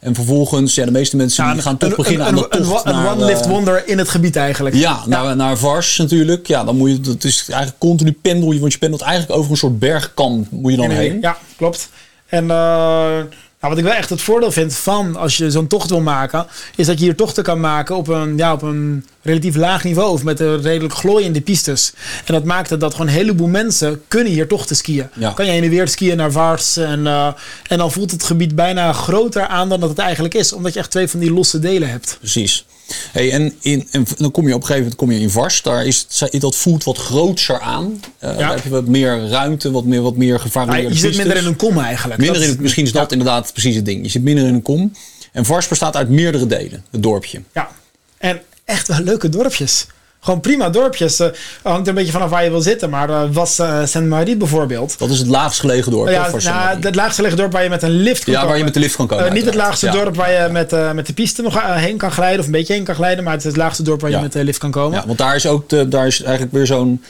En 0.01 0.15
vervolgens, 0.15 0.75
ja, 0.75 0.85
de 0.85 0.91
meeste 0.91 1.15
mensen 1.15 1.53
die 1.53 1.61
gaan 1.61 1.77
toch 1.77 1.89
een, 1.89 1.95
beginnen 1.95 2.27
een, 2.27 2.33
aan 2.33 2.39
de 2.39 2.57
een, 2.57 2.63
tocht 2.63 2.85
een, 2.85 2.93
naar, 2.93 3.11
one 3.11 3.25
lift 3.25 3.41
eh, 3.41 3.49
wonder 3.49 3.87
in 3.87 3.97
het 3.97 4.09
gebied 4.09 4.35
eigenlijk. 4.35 4.75
Ja, 4.75 5.03
naar, 5.05 5.35
naar 5.35 5.57
Vars 5.57 5.97
natuurlijk. 5.97 6.47
Ja, 6.47 6.63
dan 6.63 6.77
moet 6.77 6.89
je, 6.89 7.01
dat 7.01 7.23
is 7.23 7.45
eigenlijk 7.47 7.79
continu 7.79 8.11
pendel 8.11 8.51
je, 8.51 8.59
want 8.59 8.73
je 8.73 8.79
pendelt 8.79 9.01
eigenlijk 9.01 9.39
over 9.39 9.51
een 9.51 9.57
soort 9.57 9.79
bergkam 9.79 10.47
moet 10.49 10.71
je 10.71 10.77
dan 10.77 10.89
heen. 10.89 11.17
Ja, 11.21 11.37
klopt. 11.57 11.89
En 12.25 12.51
eh, 12.51 13.19
nou, 13.61 13.73
wat 13.73 13.77
ik 13.77 13.89
wel 13.89 13.99
echt 13.99 14.09
het 14.09 14.21
voordeel 14.21 14.51
vind 14.51 14.75
van 14.75 15.15
als 15.15 15.37
je 15.37 15.51
zo'n 15.51 15.67
tocht 15.67 15.89
wil 15.89 15.99
maken, 15.99 16.47
is 16.75 16.85
dat 16.85 16.99
je 16.99 17.05
hier 17.05 17.15
tochten 17.15 17.43
kan 17.43 17.59
maken 17.59 17.95
op 17.95 18.07
een, 18.07 18.37
ja, 18.37 18.53
op 18.53 18.61
een 18.61 19.05
relatief 19.21 19.55
laag 19.55 19.83
niveau 19.83 20.11
of 20.11 20.23
met 20.23 20.39
een 20.39 20.61
redelijk 20.61 20.93
glooiende 20.93 21.41
pistes. 21.41 21.93
En 22.25 22.33
dat 22.33 22.43
maakt 22.43 22.69
het 22.69 22.79
dat 22.79 22.91
gewoon 22.91 23.07
een 23.07 23.13
heleboel 23.13 23.47
mensen 23.47 24.01
kunnen 24.07 24.33
hier 24.33 24.47
tochten 24.47 24.75
skiën. 24.75 25.09
Ja. 25.13 25.31
Kan 25.31 25.45
je 25.45 25.51
heen 25.51 25.63
en 25.63 25.69
weer 25.69 25.87
skiën 25.87 26.17
naar 26.17 26.31
Vars 26.31 26.77
en, 26.77 27.07
eh, 27.07 27.27
en 27.67 27.77
dan 27.77 27.91
voelt 27.91 28.11
het 28.11 28.23
gebied 28.23 28.55
bijna 28.55 28.93
groter 28.93 29.47
aan 29.47 29.69
dan 29.69 29.79
dat 29.79 29.89
het 29.89 29.99
eigenlijk 29.99 30.33
is, 30.33 30.53
omdat 30.53 30.73
je 30.73 30.79
echt 30.79 30.91
twee 30.91 31.07
van 31.07 31.19
die 31.19 31.33
losse 31.33 31.59
delen 31.59 31.89
hebt. 31.89 32.17
Precies. 32.19 32.65
Hey, 33.11 33.31
en, 33.31 33.53
in, 33.61 33.87
en 33.91 34.05
dan 34.17 34.31
kom 34.31 34.47
je 34.47 34.53
op 34.53 34.61
een 34.61 34.67
gegeven 34.67 34.77
moment 34.81 34.95
kom 34.95 35.11
je 35.11 35.19
in 35.19 35.29
Vars. 35.29 35.61
Daar 35.61 35.85
is, 35.85 36.05
het- 36.19 36.41
dat 36.41 36.55
voelt 36.55 36.83
wat 36.83 36.97
grootser 36.97 37.59
aan. 37.59 37.99
Eh, 38.19 38.37
Daar 38.37 38.49
heb 38.53 38.63
je 38.63 38.69
wat 38.69 38.85
meer 38.87 39.27
ruimte, 39.27 39.71
wat 39.71 39.85
meer, 39.85 40.01
wat 40.01 40.15
meer 40.15 40.39
gevarieerde 40.39 40.87
je 40.93 40.99
zit 40.99 41.17
minder 41.17 41.37
in 41.37 41.45
een 41.45 41.55
kom 41.55 41.79
eigenlijk. 41.79 42.19
Minder 42.19 42.39
Dat 42.41 42.49
in 42.49 42.57
misschien 42.61 42.85
is 42.85 42.91
dat 42.91 43.09
ja. 43.09 43.17
inderdaad 43.17 43.51
precies 43.53 43.75
het 43.75 43.85
ding. 43.85 44.03
Je 44.03 44.09
zit 44.09 44.23
minder 44.23 44.45
in 44.47 44.53
een 44.53 44.61
kom. 44.61 44.91
En 45.31 45.45
Vars 45.45 45.67
bestaat 45.67 45.95
uit 45.95 46.09
meerdere 46.09 46.47
delen, 46.47 46.85
het 46.91 47.03
dorpje. 47.03 47.41
Ja, 47.53 47.69
en 48.17 48.41
echt 48.65 48.87
wel 48.87 48.99
leuke 48.99 49.29
dorpjes. 49.29 49.87
Gewoon 50.23 50.39
prima 50.39 50.69
dorpjes. 50.69 51.19
Eh 51.19 51.27
hangt 51.63 51.81
er 51.81 51.87
een 51.87 51.95
beetje 51.95 52.11
vanaf 52.11 52.29
waar 52.29 52.43
je 52.43 52.49
wil 52.49 52.61
zitten. 52.61 52.89
Maar 52.89 53.09
eh, 53.09 53.23
was 53.31 53.59
eh 53.59 53.85
Saint-Marie 53.85 54.37
bijvoorbeeld. 54.37 54.99
Dat 54.99 55.09
is 55.09 55.19
het 55.19 55.27
laagst 55.27 55.59
gelegen 55.59 55.91
dorp. 55.91 56.09
ja, 56.09 56.29
nou, 56.43 56.79
het 56.81 56.95
laagste 56.95 57.15
gelegen 57.15 57.37
dorp 57.37 57.51
waar 57.51 57.63
je 57.63 57.69
met 57.69 57.83
een 57.83 57.89
lift 58.01 58.23
kan 58.23 58.33
ja, 58.33 58.39
waar 58.39 58.47
je 58.47 58.51
komen. 58.51 58.65
met 58.65 58.73
de 58.73 58.79
lift 58.79 58.95
kan 58.95 59.07
komen. 59.07 59.33
Niet 59.33 59.45
het 59.45 59.55
laagste 59.55 59.85
Ja. 59.85 59.91
dorp 59.91 60.15
waar 60.15 60.31
je 60.31 60.47
met, 60.51 60.93
met 60.93 61.07
de 61.07 61.13
piste 61.13 61.41
nog 61.41 61.61
heen 61.63 61.97
kan 61.97 62.11
glijden. 62.11 62.39
Of 62.39 62.45
een 62.45 62.51
beetje 62.51 62.73
heen 62.73 62.83
kan 62.83 62.95
glijden. 62.95 63.23
Maar 63.23 63.33
het 63.33 63.41
is 63.41 63.47
het 63.47 63.57
laagste 63.57 63.83
dorp 63.83 64.01
waar 64.01 64.09
je 64.09 64.15
Ja. 64.15 64.21
met 64.21 64.33
de 64.33 64.43
lift 64.43 64.57
kan 64.59 64.71
komen. 64.71 64.99
Ja, 64.99 65.05
want 65.07 65.17
daar 65.17 65.35
is 65.35 65.45
ook 65.47 65.69
de, 65.69 65.87
daar 65.87 66.07
is 66.07 66.21
eigenlijk 66.21 66.53
weer 66.53 66.65
zo'n. 66.65 67.03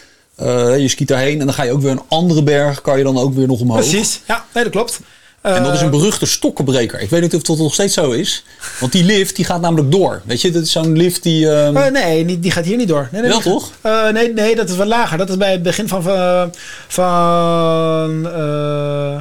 je 0.78 0.86
skiet 0.88 1.08
daarheen 1.08 1.40
en 1.40 1.46
dan 1.46 1.54
ga 1.56 1.64
je 1.64 1.72
ook 1.72 1.82
weer 1.82 1.92
een 1.92 2.02
andere 2.08 2.44
berg, 2.44 2.82
kan 2.82 2.98
je 2.98 3.04
dan 3.04 3.18
ook 3.18 3.34
weer 3.34 3.48
nog 3.48 3.60
omhoog. 3.60 3.78
Precies. 3.80 4.22
Ja, 4.28 4.46
nee, 4.54 4.64
dat 4.64 4.74
klopt. 4.74 5.00
En 5.42 5.64
dat 5.64 5.74
is 5.74 5.80
Eh, 5.80 5.86
een 5.86 5.92
beruchte 5.92 6.26
stokkenbreker. 6.26 7.00
Ik 7.00 7.10
weet 7.10 7.22
niet 7.22 7.36
of 7.36 7.42
dat 7.42 7.58
nog 7.58 7.74
steeds 7.74 7.94
zo 7.94 8.12
is. 8.12 8.44
Want 8.80 8.92
die 8.92 9.04
lift 9.04 9.36
die 9.36 9.46
gaat 9.46 9.62
namelijk 9.62 9.92
door. 9.92 10.22
Weet 10.26 10.42
je, 10.42 10.52
dat 10.52 10.64
is 10.64 10.72
zo'n 10.72 10.98
lift 10.98 11.24
die. 11.24 11.50
ehm, 11.52 11.78
eh, 11.78 11.92
nee, 11.92 12.40
die 12.40 12.52
gaat 12.52 12.66
hier 12.66 12.78
niet 12.78 12.88
door. 12.88 13.08
Nee, 13.12 13.22
nee, 13.22 13.30
Wel 13.30 13.42
die- 13.42 13.52
toch? 13.52 13.72
Eh, 13.82 14.10
nee, 14.10 14.34
nee, 14.34 14.56
dat 14.56 14.70
is 14.70 14.76
wat 14.76 14.88
lager. 14.88 15.18
Dat 15.18 15.30
is 15.30 15.38
bij 15.38 15.52
het 15.52 15.64
begin 15.64 15.88
van... 15.88 16.04
van, 16.88 18.28
eh, 18.34 19.18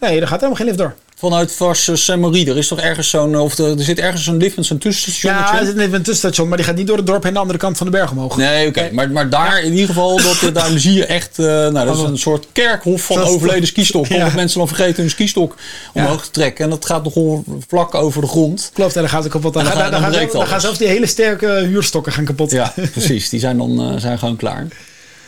nee, 0.00 0.18
daar 0.18 0.28
gaat 0.28 0.40
helemaal 0.40 0.54
geen 0.54 0.66
lift 0.66 0.78
door. 0.78 0.94
Vanuit 1.22 1.52
Vars 1.52 1.90
Saint-Marie. 2.04 2.48
Er 2.50 2.56
is 2.56 2.68
toch 2.68 2.80
ergens 2.80 3.10
zo'n. 3.10 3.36
Of 3.36 3.58
er, 3.58 3.78
er 3.78 3.84
zit 3.84 3.98
ergens 3.98 4.24
zo'n 4.24 4.36
lift 4.36 4.56
met 4.56 4.66
zo'n 4.66 4.78
tussenstation. 4.78 5.32
Ja, 5.32 5.58
er 5.60 5.66
zit 5.66 5.78
een 5.78 5.90
tussenstation, 5.90 6.48
maar 6.48 6.56
die 6.56 6.66
gaat 6.66 6.76
niet 6.76 6.86
door 6.86 6.96
het 6.96 7.06
dorp 7.06 7.22
heen 7.22 7.32
de 7.32 7.38
andere 7.38 7.58
kant 7.58 7.76
van 7.76 7.86
de 7.86 7.92
berg 7.92 8.10
omhoog. 8.10 8.36
Nee, 8.36 8.66
oké. 8.68 8.88
Maar, 8.92 9.10
maar 9.10 9.28
daar 9.30 9.62
in 9.62 9.72
ieder 9.72 9.86
geval, 9.86 10.16
dat, 10.16 10.42
eh, 10.42 10.54
daar 10.54 10.70
zie 10.78 10.92
je 10.92 11.06
echt... 11.06 11.38
eh, 11.38 11.44
nou, 11.46 11.86
dat 11.86 11.96
is 11.96 12.02
een 12.02 12.18
soort 12.18 12.46
kerkhof 12.52 13.02
van 13.02 13.16
overleden. 13.34 13.68
Ja. 14.08 14.16
Omdat 14.16 14.34
mensen 14.34 14.58
dan 14.58 14.68
vergeten 14.68 15.02
hun 15.02 15.10
skistok 15.10 15.56
omhoog 15.94 16.24
te 16.24 16.30
trekken. 16.30 16.64
En 16.64 16.70
dat 16.70 16.86
gaat 16.86 17.04
nogal 17.04 17.44
vlak 17.68 17.94
over 17.94 18.20
de 18.20 18.26
grond. 18.28 18.70
Klopt, 18.74 18.94
en 18.94 19.00
dan 19.00 19.10
gaat 19.10 19.22
het 19.22 19.32
kapot. 19.32 19.52
Dan, 19.52 19.62
En 19.62 19.68
dan 19.68 19.76
gaan- 19.76 19.82
gaat- 19.82 19.92
dan, 19.92 20.10
dan 20.10 20.20
gaan, 20.30 20.50
dan 20.50 20.60
zelfs 20.60 20.78
die 20.78 20.88
hele 20.88 21.06
sterke 21.06 21.46
huurstokken 21.46 22.12
gaan 22.12 22.24
kapot. 22.24 22.50
Ja, 22.50 22.74
precies. 22.92 23.28
Die 23.28 23.40
zijn 23.40 23.58
dan 23.58 23.80
eh, 23.80 24.00
zijn 24.00 24.18
gewoon 24.18 24.36
klaar. 24.36 24.66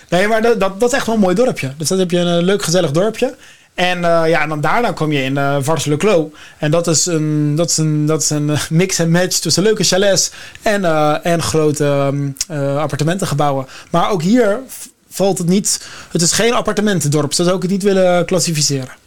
Nee, 0.09 0.27
maar 0.29 0.43
dat, 0.43 0.61
dat, 0.61 0.81
dat 0.81 0.89
is 0.91 0.97
echt 0.97 1.07
wel 1.07 1.15
een 1.15 1.21
mooi 1.21 1.35
dorpje. 1.35 1.73
Dus 1.79 1.89
dat 1.89 1.99
heb 1.99 2.11
je 2.11 2.19
een 2.19 2.45
leuk, 2.45 2.63
gezellig 2.63 2.91
dorpje. 2.91 3.35
En 3.75 4.05
eh, 4.05 4.29
ja, 4.29 4.47
dan 4.47 4.61
daarna 4.61 4.93
kom 4.93 5.13
je 5.13 5.23
in 5.23 5.37
uh, 5.37 5.57
Vars-le-Clos. 5.61 6.27
En 6.59 6.71
dat 6.71 6.87
is 6.87 7.07
een, 7.07 7.55
dat 7.55 7.71
is 7.71 7.77
een, 7.77 8.07
dat 8.07 8.23
is 8.23 8.31
een 8.31 8.51
eh, 8.51 8.61
mix 8.71 8.99
en 8.99 9.11
match 9.11 9.39
tussen 9.39 9.63
leuke 9.63 9.85
chalets 9.85 10.31
en, 10.63 10.85
en 11.23 11.43
grote 11.43 12.13
eh, 12.49 12.77
appartementengebouwen. 12.77 13.67
Maar 13.91 14.11
ook 14.11 14.23
hier 14.23 14.61
valt 15.09 15.39
het 15.39 15.47
niet... 15.47 15.87
Het 16.11 16.23
is 16.23 16.33
geen 16.33 16.53
appartementendorp. 16.53 17.33
Zo 17.33 17.45
zou 17.45 17.57
ik 17.57 17.63
het 17.63 17.71
niet 17.71 17.83
willen 17.83 18.25
klassificeren. 18.25 19.04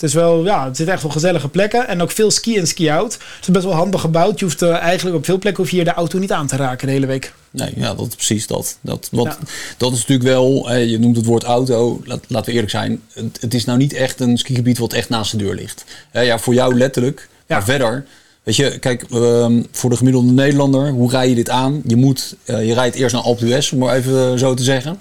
Het 0.00 0.08
is 0.08 0.14
wel, 0.14 0.44
ja, 0.44 0.64
het 0.64 0.76
zit 0.76 0.88
echt 0.88 1.02
wel 1.02 1.10
gezellige 1.10 1.48
plekken. 1.48 1.88
En 1.88 2.02
ook 2.02 2.10
veel 2.10 2.30
ski 2.30 2.58
en 2.58 2.66
ski-out. 2.66 3.12
Het 3.12 3.42
is 3.42 3.48
best 3.48 3.64
wel 3.64 3.74
handig 3.74 4.00
gebouwd. 4.00 4.38
Je 4.38 4.44
hoeft 4.44 4.62
eh, 4.62 4.76
eigenlijk 4.76 5.16
op 5.16 5.24
veel 5.24 5.38
plekken 5.38 5.62
hoef 5.62 5.70
je 5.70 5.76
hier 5.76 5.84
de 5.84 5.92
auto 5.94 6.18
niet 6.18 6.32
aan 6.32 6.46
te 6.46 6.56
raken 6.56 6.86
de 6.86 6.92
hele 6.92 7.06
week. 7.06 7.32
Nee, 7.50 7.72
ja, 7.76 7.94
dat 7.94 8.06
is 8.06 8.14
precies 8.14 8.46
dat. 8.46 8.78
Dat, 8.80 9.08
wat, 9.12 9.26
Ja. 9.26 9.38
dat 9.76 9.92
is 9.92 9.98
natuurlijk 9.98 10.28
wel, 10.28 10.70
eh, 10.70 10.90
je 10.90 10.98
noemt 10.98 11.16
het 11.16 11.24
woord 11.26 11.42
auto. 11.42 12.00
Laat, 12.04 12.24
laten 12.28 12.46
we 12.46 12.52
eerlijk 12.52 12.70
zijn. 12.70 13.02
Het, 13.12 13.38
het 13.40 13.54
is 13.54 13.64
nou 13.64 13.78
niet 13.78 13.92
echt 13.92 14.20
een 14.20 14.38
skigebied 14.38 14.78
wat 14.78 14.92
echt 14.92 15.08
naast 15.08 15.30
de 15.30 15.36
deur 15.36 15.54
ligt. 15.54 15.84
Eh, 16.10 16.26
ja, 16.26 16.38
voor 16.38 16.54
jou 16.54 16.74
letterlijk. 16.74 17.28
Ja. 17.46 17.54
Maar 17.54 17.64
verder, 17.64 18.06
weet 18.42 18.56
je, 18.56 18.78
kijk, 18.78 19.04
ehm, 19.10 19.62
voor 19.70 19.90
de 19.90 19.96
gemiddelde 19.96 20.32
Nederlander, 20.32 20.90
hoe 20.90 21.10
rij 21.10 21.28
je 21.28 21.34
dit 21.34 21.50
aan? 21.50 21.82
Je, 21.86 21.96
moet, 21.96 22.36
je 22.44 22.74
rijdt 22.74 22.96
eerst 22.96 23.14
naar 23.14 23.24
Alpe 23.24 23.44
d'Huez, 23.44 23.72
om 23.72 23.78
maar 23.78 23.96
even 23.96 24.38
zo 24.38 24.54
te 24.54 24.62
zeggen. 24.62 25.00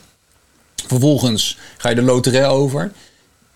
Vervolgens 0.88 1.58
ga 1.78 1.90
je 1.90 1.96
de 1.96 2.02
Loterij 2.02 2.48
over. 2.48 2.92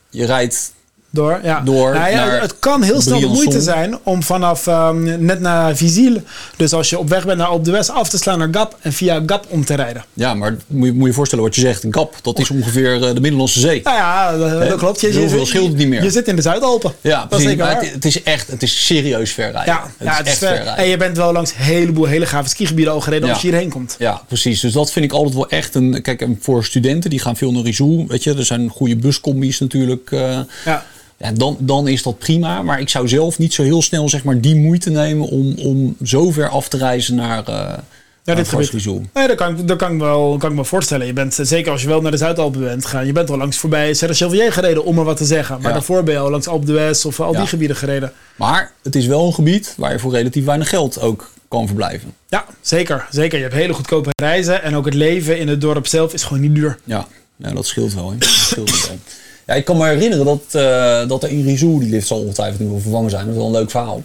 Je 0.10 0.25
rijdt 0.25 0.74
Door, 1.15 1.39
ja. 1.44 1.60
Door 1.62 1.94
Nou 1.94 2.10
ja, 2.12 2.27
het 2.30 2.60
kan 2.60 2.81
heel 2.81 3.01
snel 3.01 3.19
de 3.19 3.27
moeite 3.27 3.62
zijn 3.62 3.98
om 4.04 4.24
vanaf 4.24 4.68
ehm, 4.68 5.25
net 5.25 5.39
naar 5.39 5.75
Vizille, 5.75 6.21
dus 6.56 6.74
als 6.74 6.89
je 6.89 7.00
op 7.00 7.10
weg 7.10 7.25
bent 7.25 7.38
naar 7.38 7.51
Op 7.51 7.65
de 7.65 7.71
West, 7.71 7.89
af 7.89 8.10
te 8.10 8.18
slaan 8.18 8.39
naar 8.39 8.48
Gap 8.51 8.77
en 8.81 8.94
via 8.94 9.21
Gap 9.25 9.45
om 9.50 9.65
te 9.65 9.75
rijden. 9.75 10.04
Ja, 10.13 10.33
maar 10.33 10.56
moet 10.68 10.88
je, 10.88 10.94
moet 10.94 11.07
je 11.07 11.13
voorstellen 11.13 11.44
wat 11.44 11.56
je 11.56 11.62
zegt. 11.62 11.83
Een 11.83 11.94
Gap, 11.94 12.15
dat 12.21 12.39
is 12.39 12.50
ongeveer 12.50 12.94
eh, 13.04 13.13
de 13.13 13.21
Middellandse 13.21 13.60
Zee. 13.60 13.81
Nou 13.83 13.98
ja, 13.98 14.38
dat, 14.38 14.69
dat 14.69 14.77
klopt. 14.77 15.01
Je, 15.01 15.42
scheelt 15.45 15.68
het 15.68 15.77
niet 15.77 15.88
meer. 15.88 16.04
Je 16.04 16.12
zit 16.12 16.27
in 16.27 16.36
de 16.36 16.42
Zuidalpen. 16.42 16.94
Ja, 17.01 17.25
dat 17.30 17.39
is 17.39 17.45
zeker 17.45 17.63
waar. 17.66 17.81
het, 17.81 17.92
het 17.92 18.06
is 18.06 18.24
echt, 18.24 18.48
het 18.48 18.63
is 18.63 18.86
serieus 18.86 19.31
ver 19.31 19.51
rijden. 19.51 19.74
Ja, 19.74 19.83
het 19.98 20.07
ja, 20.07 20.12
is 20.12 20.18
het 20.18 20.25
is 20.27 20.31
echt 20.31 20.39
ver. 20.42 20.48
ver 20.48 20.57
rijden. 20.63 20.83
En 20.83 20.89
je 20.89 20.98
bent 20.98 21.18
wel 21.18 21.31
langs 21.31 21.50
een 21.51 21.63
heleboel 21.63 22.06
hele 22.06 22.25
gave 22.25 22.50
skigebieden 22.50 22.94
al 22.94 23.01
gereden 23.01 23.27
Ja. 23.27 23.33
als 23.33 23.42
je 23.42 23.48
hierheen 23.48 23.69
komt. 23.69 23.95
Ja, 24.00 24.21
precies. 24.27 24.59
Dus 24.59 24.74
dat 24.74 24.92
vind 24.92 25.06
ik 25.06 25.12
altijd 25.12 25.36
wel 25.36 25.50
echt 25.50 25.75
een. 25.75 26.01
Kijk, 26.01 26.21
en 26.21 26.38
voor 26.42 26.66
studenten 26.66 27.09
die 27.09 27.19
gaan 27.19 27.36
veel 27.38 27.51
naar 27.51 27.63
Rizou. 27.63 28.06
Weet 28.07 28.24
je, 28.24 28.33
er 28.33 28.45
zijn 28.45 28.69
goede 28.69 28.95
buscombi's 28.95 29.59
natuurlijk. 29.59 30.12
eh, 30.12 30.39
Ja. 30.66 30.86
Ja, 31.24 31.31
dan, 31.31 31.58
dan 31.60 31.88
is 31.88 32.04
dat 32.04 32.18
prima. 32.18 32.62
Maar 32.62 32.80
ik 32.80 32.90
zou 32.90 33.08
zelf 33.08 33.38
niet 33.38 33.54
zo 33.54 33.64
heel 33.64 33.81
snel 33.81 34.10
zeg 34.10 34.24
maar, 34.24 34.42
die 34.42 34.56
moeite 34.56 34.90
nemen 34.90 35.28
om, 35.28 35.54
om 35.58 35.96
zo 36.04 36.31
ver 36.31 36.50
af 36.50 36.68
te 36.68 36.78
reizen 36.78 37.16
naar, 37.16 37.48
eh 37.48 37.78
Ja, 38.24 38.36
dit 38.36 38.48
gebied. 38.48 38.86
Nee, 39.14 39.28
dat 39.28 39.36
kan, 39.36 39.66
dat 39.66 39.78
kan, 39.78 39.94
ik 39.94 40.00
wel, 40.00 40.36
kan 40.38 40.50
ik 40.52 40.56
me 40.56 40.66
voorstellen. 40.66 41.06
Je 41.08 41.14
bent, 41.14 41.38
zeker 41.42 41.72
als 41.72 41.81
je 41.81 41.88
wel 41.88 42.02
naar 42.02 42.12
de 42.12 42.18
Zuidalpen 42.18 42.62
bent 42.62 42.86
gegaan, 42.86 43.06
je 43.06 43.12
bent 43.12 43.30
al 43.30 43.38
langs 43.38 43.58
voorbij 43.58 43.94
Serre 43.94 44.14
Chevalier 44.14 44.52
gereden, 44.54 44.86
om 44.86 44.96
maar 44.96 45.06
wat 45.06 45.18
te 45.18 45.25
zeggen. 45.25 45.56
Maar 45.56 45.68
Ja. 45.68 45.74
daarvoor 45.74 46.04
ben 46.04 46.14
je 46.14 46.20
al 46.20 46.30
langs 46.30 46.48
Alpe 46.48 46.66
d'Huez 46.66 47.06
of 47.06 47.20
al 47.20 47.31
Ja. 47.34 47.40
die 47.40 47.48
gebieden 47.48 47.78
gereden. 47.78 48.12
Maar 48.36 48.72
het 48.84 48.96
is 48.96 49.06
wel 49.06 49.26
een 49.26 49.34
gebied 49.34 49.74
waar 49.78 49.92
je 49.92 50.00
voor 50.00 50.12
relatief 50.12 50.46
weinig 50.46 50.69
geld 50.69 51.02
ook 51.02 51.31
kan 51.48 51.68
verblijven. 51.68 52.14
Ja, 52.28 52.46
zeker. 52.62 53.08
Zeker. 53.12 53.38
Je 53.38 53.44
hebt 53.44 53.56
hele 53.56 53.74
goedkope 53.74 54.10
reizen. 54.16 54.64
En 54.64 54.76
ook 54.76 54.86
het 54.86 54.94
leven 54.94 55.40
in 55.40 55.48
het 55.48 55.62
dorp 55.62 55.88
zelf 55.88 56.14
is 56.14 56.24
gewoon 56.24 56.42
niet 56.42 56.56
duur. 56.56 56.78
Ja, 56.84 57.08
ja 57.36 57.52
dat 57.52 57.66
scheelt 57.66 57.94
wel. 57.94 58.12
Hè. 58.12 58.18
Dat 58.18 58.28
scheelt 58.30 58.88
wel. 58.88 58.97
Ja, 59.45 59.54
ik 59.54 59.66
kan 59.66 59.78
me 59.78 59.88
herinneren 59.88 60.26
dat, 60.26 60.42
eh, 60.52 61.07
dat 61.07 61.23
er 61.23 61.30
in 61.30 61.44
Rizou, 61.45 61.80
die 61.80 61.90
lift 61.90 62.07
zal 62.07 62.19
ongetwijfeld 62.19 62.59
nu 62.59 62.68
wel 62.68 62.80
vervangen 62.80 63.09
zijn. 63.09 63.21
Dat 63.26 63.31
is 63.33 63.38
wel 63.40 63.45
een 63.47 63.52
leuk 63.59 63.71
verhaal. 63.71 64.04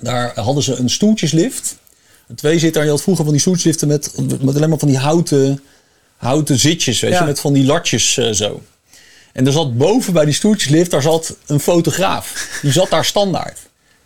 Daar 0.00 0.32
hadden 0.40 0.62
ze 0.62 0.74
een 0.74 0.90
stoeltjeslift. 0.90 1.76
Een 2.28 2.34
tweezitter. 2.34 2.84
Je 2.84 2.90
had 2.90 3.02
vroeger 3.02 3.24
van 3.24 3.32
die 3.32 3.42
stoeltjesliften 3.42 3.88
met, 3.88 4.12
met 4.42 4.56
alleen 4.56 4.68
maar 4.68 4.78
van 4.78 4.88
die 4.88 4.98
houten, 4.98 5.62
houten 6.16 6.58
zitjes. 6.58 7.00
Weet 7.00 7.12
Ja. 7.12 7.18
je, 7.20 7.24
met 7.26 7.40
van 7.40 7.52
die 7.52 7.64
latjes 7.64 8.16
eh, 8.16 8.30
zo. 8.32 8.62
En 9.32 9.46
er 9.46 9.52
zat 9.52 9.76
boven 9.78 10.12
bij 10.12 10.24
die 10.24 10.34
stoeltjeslift, 10.34 10.90
daar 10.90 11.02
zat 11.02 11.36
een 11.46 11.60
fotograaf. 11.60 12.58
Die 12.62 12.72
zat 12.72 12.90
daar 12.90 13.04
standaard. 13.04 13.58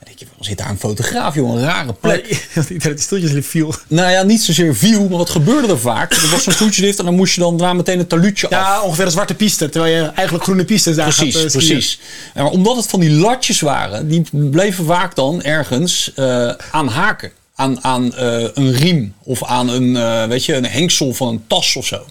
Denk 0.04 0.18
je, 0.18 0.26
waarom 0.26 0.44
zit 0.44 0.58
daar 0.58 0.70
een 0.70 0.78
fotograaf, 0.78 1.34
joh? 1.34 1.54
Een 1.54 1.60
rare 1.60 1.92
plek. 1.92 2.48
Iedereen 2.68 2.94
die 2.96 3.04
stoeltjeslift 3.04 3.48
viel. 3.48 3.74
Nou 3.88 4.10
ja, 4.10 4.22
niet 4.22 4.42
zozeer 4.42 4.76
viel, 4.76 5.08
maar 5.08 5.18
wat 5.18 5.30
gebeurde 5.30 5.68
er 5.68 5.78
vaak? 5.78 6.12
Er 6.12 6.30
was 6.30 6.42
zo'n 6.42 6.52
stoeltjeslift 6.58 6.98
en 6.98 7.04
dan 7.04 7.14
moest 7.14 7.34
je 7.34 7.40
dan 7.40 7.56
daarna 7.56 7.72
meteen 7.72 7.98
een 7.98 8.06
taluutje 8.06 8.46
af. 8.46 8.52
Ja, 8.52 8.82
ongeveer 8.82 9.04
een 9.04 9.10
zwarte 9.10 9.34
piste. 9.34 9.68
Terwijl 9.68 9.94
je 9.94 10.10
eigenlijk 10.10 10.44
groene 10.44 10.64
pistes 10.64 10.96
daar 10.96 11.14
Precies, 11.14 11.34
gaat 11.34 11.44
eh, 11.44 11.50
precies. 11.50 12.00
En 12.34 12.42
maar 12.42 12.52
omdat 12.52 12.76
het 12.76 12.86
van 12.86 13.00
die 13.00 13.10
latjes 13.10 13.60
waren, 13.60 14.08
die 14.08 14.24
bleven 14.32 14.84
vaak 14.84 15.14
dan 15.14 15.42
ergens 15.42 16.12
eh, 16.14 16.50
aan 16.70 16.88
haken. 16.88 17.32
Aan, 17.54 17.84
aan 17.84 18.14
eh, 18.14 18.42
een 18.54 18.72
riem 18.72 19.14
of 19.22 19.44
aan 19.44 19.68
een, 19.68 20.28
weet 20.28 20.44
je, 20.44 20.54
een 20.54 20.66
hengsel 20.66 21.14
van 21.14 21.28
een 21.28 21.44
tas 21.46 21.76
of 21.76 21.86
zo. 21.86 22.04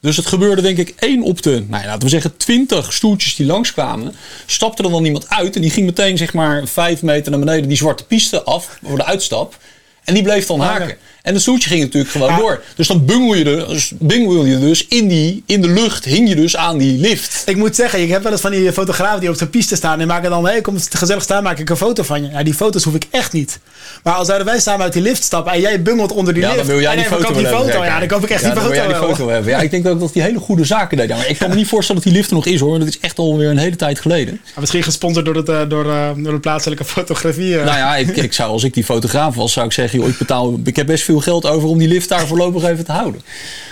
Dus 0.00 0.16
het 0.16 0.26
gebeurde 0.26 0.62
denk 0.62 0.78
ik 0.78 0.94
één 0.98 1.22
op 1.22 1.42
de, 1.42 1.64
nou 1.68 1.82
ja, 1.82 1.88
laten 1.88 2.02
we 2.02 2.08
zeggen, 2.08 2.36
twintig 2.36 2.92
stoeltjes 2.92 3.34
die 3.34 3.46
langskwamen. 3.46 4.14
Stapte 4.46 4.82
er 4.82 4.90
dan 4.90 5.04
iemand 5.04 5.28
uit 5.28 5.56
en 5.56 5.62
die 5.62 5.70
ging 5.70 5.86
meteen 5.86 6.18
zeg 6.18 6.32
maar 6.32 6.66
vijf 6.66 7.02
meter 7.02 7.30
naar 7.30 7.40
beneden 7.40 7.68
die 7.68 7.76
zwarte 7.76 8.04
piste 8.04 8.42
af 8.42 8.78
voor 8.84 8.96
de 8.96 9.04
uitstap. 9.04 9.58
En 10.04 10.14
die 10.14 10.22
bleef 10.22 10.46
dan 10.46 10.60
Hangen. 10.60 10.80
haken. 10.80 10.96
En 11.28 11.34
het 11.34 11.42
stoeltje 11.42 11.68
ging 11.68 11.80
natuurlijk 11.82 12.12
gewoon 12.12 12.36
door. 12.36 12.62
Dus 12.76 12.86
dan 12.86 13.04
bungel 13.04 13.34
je, 13.34 13.44
dus, 13.44 13.92
bungel 13.98 14.44
je 14.44 14.58
dus 14.58 14.86
in, 14.88 15.08
die, 15.08 15.42
in 15.46 15.60
de 15.62 15.68
lucht, 15.68 16.04
hing 16.04 16.28
je 16.28 16.36
dus 16.36 16.56
aan 16.56 16.78
die 16.78 16.98
lift. 17.00 17.42
Ik 17.46 17.56
moet 17.56 17.74
zeggen, 17.76 18.02
ik 18.02 18.08
heb 18.08 18.22
wel 18.22 18.32
eens 18.32 18.40
van 18.40 18.50
die 18.50 18.72
fotografen 18.72 19.20
die 19.20 19.28
op 19.30 19.38
de 19.38 19.46
piste 19.46 19.76
staan 19.76 20.00
en 20.00 20.06
maken 20.06 20.30
dan, 20.30 20.44
hé, 20.44 20.50
hey, 20.50 20.60
kom 20.60 20.76
gezellig 20.90 21.22
staan, 21.22 21.42
maak 21.42 21.58
ik 21.58 21.70
een 21.70 21.76
foto 21.76 22.02
van 22.02 22.22
je. 22.22 22.30
Ja, 22.30 22.42
die 22.42 22.54
foto's 22.54 22.84
hoef 22.84 22.94
ik 22.94 23.06
echt 23.10 23.32
niet. 23.32 23.58
Maar 24.02 24.14
als 24.14 24.26
zouden 24.26 24.46
wij 24.46 24.60
samen 24.60 24.82
uit 24.82 24.92
die 24.92 25.02
lift 25.02 25.22
stappen 25.22 25.52
en 25.52 25.60
jij 25.60 25.82
bungelt 25.82 26.12
onder 26.12 26.34
die 26.34 26.42
Ja, 26.42 26.48
lift. 26.48 26.58
dan 26.60 26.68
wil 26.68 26.80
jij 26.80 26.96
die 26.96 27.04
foto, 27.04 27.32
die 27.32 27.46
foto. 27.46 27.64
hebben. 27.68 27.84
Ja, 27.86 27.98
dan 27.98 28.08
koop 28.08 28.22
ik 28.22 28.30
echt 28.30 28.40
Ja, 28.42 28.46
die 28.50 28.56
foto. 28.56 28.68
wil 28.72 28.78
jij 28.78 28.86
die 28.86 28.96
foto 28.96 29.28
hebben. 29.28 29.50
Ja, 29.50 29.60
ik 29.60 29.70
denk 29.70 29.86
ook 29.86 30.00
dat 30.00 30.12
die 30.12 30.22
hele 30.22 30.38
goede 30.38 30.64
zaken 30.64 30.96
deed. 30.96 31.08
Maar 31.08 31.28
ik 31.28 31.38
kan 31.38 31.48
me 31.48 31.54
niet 31.54 31.68
voorstellen 31.68 32.02
dat 32.02 32.10
die 32.12 32.20
lift 32.20 32.30
er 32.30 32.36
nog 32.36 32.46
is 32.46 32.60
hoor. 32.60 32.78
Dat 32.78 32.88
is 32.88 32.98
echt 33.00 33.18
alweer 33.18 33.50
een 33.50 33.58
hele 33.58 33.76
tijd 33.76 34.00
geleden. 34.00 34.40
Ja, 34.44 34.60
Misschien 34.60 34.82
gesponsord 34.82 35.24
door, 35.24 35.34
het, 35.36 35.48
eh, 35.48 35.60
door, 35.68 35.90
eh, 35.90 36.10
door 36.16 36.32
de 36.32 36.40
plaatselijke 36.40 36.84
fotografie. 36.84 37.58
eh. 37.58 37.64
Nou 37.64 37.76
ja, 37.76 37.96
ik, 37.96 38.16
ik 38.16 38.32
zou, 38.32 38.50
als 38.50 38.64
ik 38.64 38.74
die 38.74 38.84
fotograaf 38.84 39.34
was, 39.34 39.52
zou 39.52 39.66
ik 39.66 39.72
zeggen: 39.72 39.98
joh, 39.98 40.08
ik, 40.08 40.18
betaal, 40.18 40.58
ik 40.64 40.76
heb 40.76 40.86
best 40.86 41.04
veel 41.04 41.17
geld 41.20 41.46
over 41.46 41.68
om 41.68 41.78
die 41.78 41.88
lift 41.88 42.08
daar 42.08 42.26
voorlopig 42.26 42.64
even 42.64 42.84
te 42.84 42.92
houden. 42.92 43.22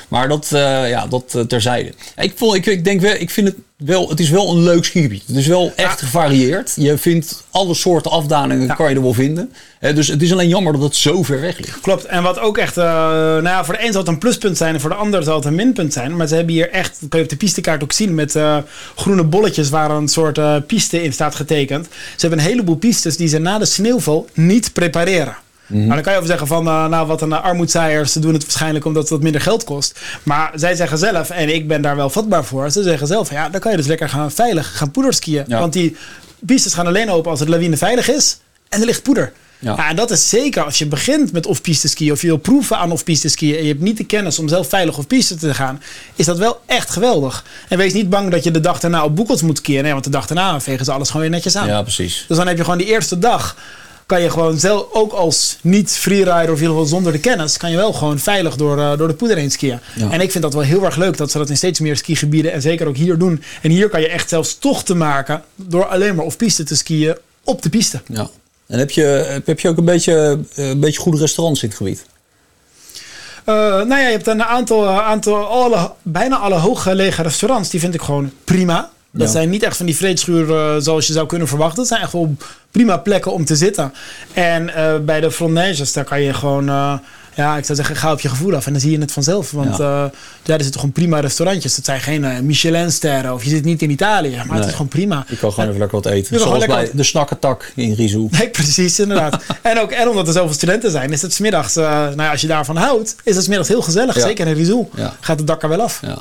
Maar 0.08 0.28
dat, 0.28 0.50
eh, 0.52 0.88
ja, 0.88 1.06
dat 1.06 1.34
eh, 1.34 1.42
terzijde. 1.42 1.92
Ik, 2.16 2.32
vond, 2.36 2.54
ik, 2.54 2.66
ik 2.66 2.84
denk 2.84 3.00
wel, 3.00 3.14
ik 3.14 3.30
vind 3.30 3.46
het 3.46 3.56
wel, 3.76 4.08
het 4.08 4.20
is 4.20 4.30
wel 4.30 4.50
een 4.50 4.62
leuk 4.62 4.84
skigebied. 4.84 5.22
Het 5.26 5.36
is 5.36 5.46
wel 5.46 5.72
echt 5.76 6.00
gevarieerd. 6.00 6.72
Je 6.76 6.98
vindt 6.98 7.44
alle 7.50 7.74
soorten 7.74 8.10
afdalingen, 8.10 8.76
kan 8.76 8.88
je 8.88 8.94
er 8.94 9.02
wel 9.02 9.12
vinden. 9.12 9.52
Hè, 9.78 9.92
dus 9.92 10.08
het 10.08 10.22
is 10.22 10.32
alleen 10.32 10.48
jammer 10.48 10.72
dat 10.72 10.82
het 10.82 10.96
zo 10.96 11.22
ver 11.22 11.40
weg 11.40 11.58
ligt. 11.58 11.80
Klopt. 11.80 12.04
En 12.04 12.22
wat 12.22 12.38
ook 12.38 12.58
echt, 12.58 12.76
eh, 12.76 12.84
nou 12.84 13.42
ja, 13.42 13.64
voor 13.64 13.74
de 13.74 13.84
een 13.84 13.92
zal 13.92 14.00
het 14.00 14.10
een 14.10 14.18
pluspunt 14.18 14.56
zijn 14.56 14.74
en 14.74 14.80
voor 14.80 14.90
de 14.90 14.96
ander 14.96 15.22
zal 15.22 15.36
het 15.36 15.44
een 15.44 15.54
minpunt 15.54 15.92
zijn. 15.92 16.16
Maar 16.16 16.26
ze 16.26 16.34
hebben 16.34 16.54
hier 16.54 16.70
echt, 16.70 17.00
dat 17.00 17.08
kan 17.08 17.18
je 17.18 17.24
op 17.24 17.30
de 17.30 17.36
pistekaart 17.36 17.82
ook 17.82 17.92
zien, 17.92 18.14
met 18.14 18.36
eh, 18.36 18.58
groene 18.96 19.24
bolletjes 19.24 19.68
waar 19.68 19.90
een 19.90 20.08
soort 20.08 20.38
eh, 20.38 20.56
piste 20.66 21.02
in 21.02 21.12
staat 21.12 21.34
getekend. 21.34 21.86
Ze 21.86 22.26
hebben 22.26 22.38
een 22.38 22.50
heleboel 22.50 22.76
pistes 22.76 23.16
die 23.16 23.28
ze 23.28 23.38
na 23.38 23.58
de 23.58 23.64
sneeuwval 23.64 24.26
niet 24.34 24.72
prepareren. 24.72 25.36
Nou, 25.66 25.88
dan 25.88 26.02
kan 26.02 26.12
je 26.12 26.18
over 26.18 26.30
zeggen 26.30 26.46
van, 26.46 26.66
eh, 26.66 26.86
nou 26.86 27.06
wat 27.06 27.22
een 27.22 27.28
uh, 27.28 27.42
armoedzaaiers, 27.42 28.12
ze 28.12 28.20
doen 28.20 28.32
het 28.32 28.42
waarschijnlijk 28.42 28.84
omdat 28.84 29.02
het 29.02 29.10
wat 29.10 29.22
minder 29.22 29.40
geld 29.40 29.64
kost. 29.64 30.00
Maar 30.22 30.50
zij 30.54 30.74
zeggen 30.74 30.98
zelf, 30.98 31.30
en 31.30 31.54
ik 31.54 31.68
ben 31.68 31.82
daar 31.82 31.96
wel 31.96 32.10
vatbaar 32.10 32.44
voor, 32.44 32.70
ze 32.70 32.82
zeggen 32.82 33.06
zelf, 33.06 33.30
ja, 33.30 33.48
dan 33.48 33.60
kan 33.60 33.70
je 33.70 33.76
dus 33.76 33.86
lekker 33.86 34.08
gaan 34.08 34.30
veilig 34.30 34.76
gaan 34.76 34.90
poederskiën. 34.90 35.44
Ja. 35.46 35.58
Want 35.58 35.72
die 35.72 35.96
pistes 36.46 36.74
gaan 36.74 36.86
alleen 36.86 37.10
open 37.10 37.30
als 37.30 37.40
het 37.40 37.48
lawine 37.48 37.76
veilig 37.76 38.08
is 38.08 38.38
en 38.68 38.80
er 38.80 38.86
ligt 38.86 39.02
poeder. 39.02 39.32
Ja. 39.58 39.74
Ja, 39.76 39.88
en 39.88 39.96
dat 39.96 40.10
is 40.10 40.28
zeker 40.28 40.64
als 40.64 40.78
je 40.78 40.86
begint 40.86 41.32
met 41.32 41.46
off-piste 41.46 41.88
skiën 41.88 42.12
of 42.12 42.20
je 42.20 42.26
wil 42.26 42.36
proeven 42.36 42.76
aan 42.76 42.92
off-piste 42.92 43.28
skiën 43.28 43.56
en 43.56 43.62
je 43.62 43.68
hebt 43.68 43.80
niet 43.80 43.96
de 43.96 44.04
kennis 44.04 44.38
om 44.38 44.48
zelf 44.48 44.68
veilig 44.68 44.98
off-piste 44.98 45.34
te 45.34 45.54
gaan, 45.54 45.82
is 46.14 46.26
dat 46.26 46.38
wel 46.38 46.60
echt 46.66 46.90
geweldig. 46.90 47.44
En 47.68 47.78
wees 47.78 47.92
niet 47.92 48.10
bang 48.10 48.30
dat 48.30 48.44
je 48.44 48.50
de 48.50 48.60
dag 48.60 48.80
daarna 48.80 49.04
op 49.04 49.16
boekels 49.16 49.42
moet 49.42 49.60
keren. 49.60 49.82
Nee, 49.82 49.92
want 49.92 50.04
de 50.04 50.10
dag 50.10 50.26
daarna 50.26 50.60
vegen 50.60 50.84
ze 50.84 50.92
alles 50.92 51.06
gewoon 51.06 51.22
weer 51.22 51.30
netjes 51.30 51.56
aan. 51.56 51.66
Ja, 51.66 51.82
precies. 51.82 52.24
Dus 52.28 52.36
dan 52.36 52.46
heb 52.46 52.56
je 52.56 52.62
gewoon 52.62 52.78
die 52.78 52.86
eerste 52.86 53.18
dag, 53.18 53.56
kan 54.06 54.22
je 54.22 54.30
gewoon 54.30 54.58
zelf, 54.58 54.86
ook 54.92 55.12
als 55.12 55.58
niet 55.62 55.90
freerider 55.90 56.34
of 56.42 56.46
in 56.46 56.52
ieder 56.52 56.68
geval 56.68 56.84
zonder 56.84 57.12
de 57.12 57.18
kennis, 57.18 57.56
kan 57.56 57.70
je 57.70 57.76
wel 57.76 57.92
gewoon 57.92 58.18
veilig 58.18 58.56
door, 58.56 58.78
eh, 58.78 58.98
door 58.98 59.08
de 59.08 59.14
poeder 59.14 59.36
heen 59.36 59.50
skiën. 59.50 59.78
Ja. 59.96 60.10
En 60.10 60.20
ik 60.20 60.30
vind 60.30 60.44
dat 60.44 60.52
wel 60.54 60.62
heel 60.62 60.84
erg 60.84 60.96
leuk 60.96 61.16
dat 61.16 61.30
ze 61.30 61.38
dat 61.38 61.50
in 61.50 61.56
steeds 61.56 61.80
meer 61.80 61.96
skigebieden 61.96 62.52
en 62.52 62.62
zeker 62.62 62.86
ook 62.86 62.96
hier 62.96 63.18
doen. 63.18 63.42
En 63.62 63.70
hier 63.70 63.88
kan 63.88 64.00
je 64.00 64.08
echt 64.08 64.28
zelfs 64.28 64.58
tochten 64.58 64.96
maken 64.96 65.42
door 65.54 65.86
alleen 65.86 66.14
maar 66.14 66.24
off-piste 66.24 66.62
te 66.64 66.76
skiën 66.76 67.16
op 67.44 67.62
de 67.62 67.68
piste. 67.68 68.00
Ja. 68.06 68.28
En 68.66 68.78
heb 68.78 68.90
je, 68.90 69.40
heb- 69.44 69.60
je 69.60 69.68
ook 69.68 69.76
een 69.76 69.84
beetje, 69.84 70.38
eh, 70.54 70.68
een 70.68 70.80
beetje 70.80 71.00
goede 71.00 71.18
restaurants 71.18 71.62
in 71.62 71.68
het 71.68 71.76
gebied? 71.76 72.04
Eh, 73.44 73.54
nou 73.64 73.88
ja, 73.88 73.98
je 74.06 74.10
hebt 74.12 74.26
een 74.26 74.42
aantal, 74.44 74.88
aantal 74.88 75.44
alle, 75.46 75.92
bijna 76.02 76.36
alle 76.36 76.54
hooggelegen 76.54 77.24
restaurants. 77.24 77.70
Die 77.70 77.80
vind 77.80 77.94
ik 77.94 78.02
gewoon 78.02 78.32
prima. 78.44 78.90
Dat 79.16 79.26
Ja. 79.26 79.32
zijn 79.32 79.50
niet 79.50 79.62
echt 79.62 79.76
van 79.76 79.86
die 79.86 79.96
vreedschuur 79.96 80.80
zoals 80.82 81.06
je 81.06 81.12
zou 81.12 81.26
kunnen 81.26 81.48
verwachten. 81.48 81.78
Het 81.78 81.88
zijn 81.88 82.00
echt 82.00 82.12
wel 82.12 82.34
prima 82.70 82.96
plekken 82.96 83.32
om 83.32 83.44
te 83.44 83.56
zitten. 83.56 83.92
En 84.32 84.74
eh, 84.74 84.98
bij 84.98 85.20
de 85.20 85.30
Fronaises, 85.30 85.92
daar 85.92 86.04
kan 86.04 86.20
je 86.22 86.34
gewoon... 86.34 86.68
eh, 86.68 86.98
ja, 87.34 87.56
ik 87.56 87.64
zou 87.64 87.76
zeggen, 87.78 87.96
ga 87.96 88.12
op 88.12 88.20
je 88.20 88.28
gevoel 88.28 88.54
af 88.54 88.66
en 88.66 88.72
dan 88.72 88.80
zie 88.80 88.90
je 88.90 88.98
het 88.98 89.12
vanzelf. 89.12 89.50
Want 89.50 89.76
Ja. 89.76 90.10
ja 90.44 90.54
er 90.54 90.62
zitten 90.62 90.80
gewoon 90.80 90.92
prima 90.94 91.20
restaurantjes. 91.20 91.76
Het 91.76 91.84
zijn 91.84 92.00
geen 92.00 92.24
eh, 92.24 92.40
Michelin-sterren 92.40 93.32
of 93.34 93.44
je 93.44 93.50
zit 93.50 93.64
niet 93.64 93.82
in 93.82 93.90
Italië. 93.90 94.42
Maar 94.46 94.56
het 94.56 94.66
is 94.66 94.70
gewoon 94.72 94.88
prima. 94.88 95.24
Ik 95.28 95.38
kan 95.38 95.52
gewoon 95.52 95.68
even 95.68 95.80
lekker 95.80 96.00
wat 96.02 96.12
eten. 96.12 96.38
Zoals 96.40 96.66
bij 96.66 96.82
wat- 96.84 96.90
de 96.92 97.02
snakkertak 97.02 97.72
in 97.74 97.92
Rizou. 97.94 98.28
Nee, 98.38 98.48
precies, 98.50 99.00
inderdaad. 99.00 99.42
en, 99.62 99.80
ook, 99.80 99.90
en 99.90 100.08
omdat 100.08 100.26
er 100.26 100.32
zoveel 100.32 100.54
studenten 100.54 100.90
zijn, 100.90 101.12
is 101.12 101.22
het 101.22 101.32
smiddags... 101.34 101.76
eh 101.76 101.84
nou 101.90 102.22
ja, 102.22 102.30
als 102.30 102.40
je 102.40 102.46
daarvan 102.46 102.76
houdt, 102.76 103.16
is 103.24 103.34
het 103.34 103.44
smiddags 103.44 103.68
heel 103.68 103.82
gezellig. 103.82 104.14
Ja. 104.14 104.20
Zeker 104.20 104.46
in 104.46 104.54
Rizou. 104.54 104.86
Ja. 104.94 105.16
Gaat 105.20 105.38
het 105.38 105.46
dak 105.46 105.62
er 105.62 105.68
wel 105.68 105.80
af. 105.82 105.98
Ja, 106.02 106.18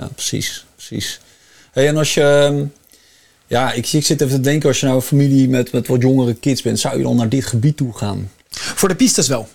ja 0.00 0.08
precies. 0.14 0.64
precies. 0.76 1.20
Hey, 1.72 1.88
en 1.88 1.96
als 1.96 2.14
je... 2.14 2.22
ehm, 2.22 2.64
Ja, 3.46 3.72
ik, 3.72 3.92
ik 3.92 4.04
zit 4.06 4.20
even 4.20 4.34
te 4.36 4.40
denken, 4.40 4.68
als 4.68 4.80
je 4.80 4.86
nou 4.86 4.98
een 4.98 5.04
familie 5.04 5.48
met, 5.48 5.72
met 5.72 5.86
wat 5.86 6.02
jongere 6.02 6.34
kids 6.34 6.62
bent, 6.62 6.80
zou 6.80 6.96
je 6.96 7.02
dan 7.02 7.16
naar 7.16 7.28
dit 7.28 7.46
gebied 7.46 7.76
toe 7.76 7.92
gaan? 7.96 8.30
Voor 8.50 8.88
de 8.88 8.94
pistes 8.94 9.28
wel. 9.28 9.48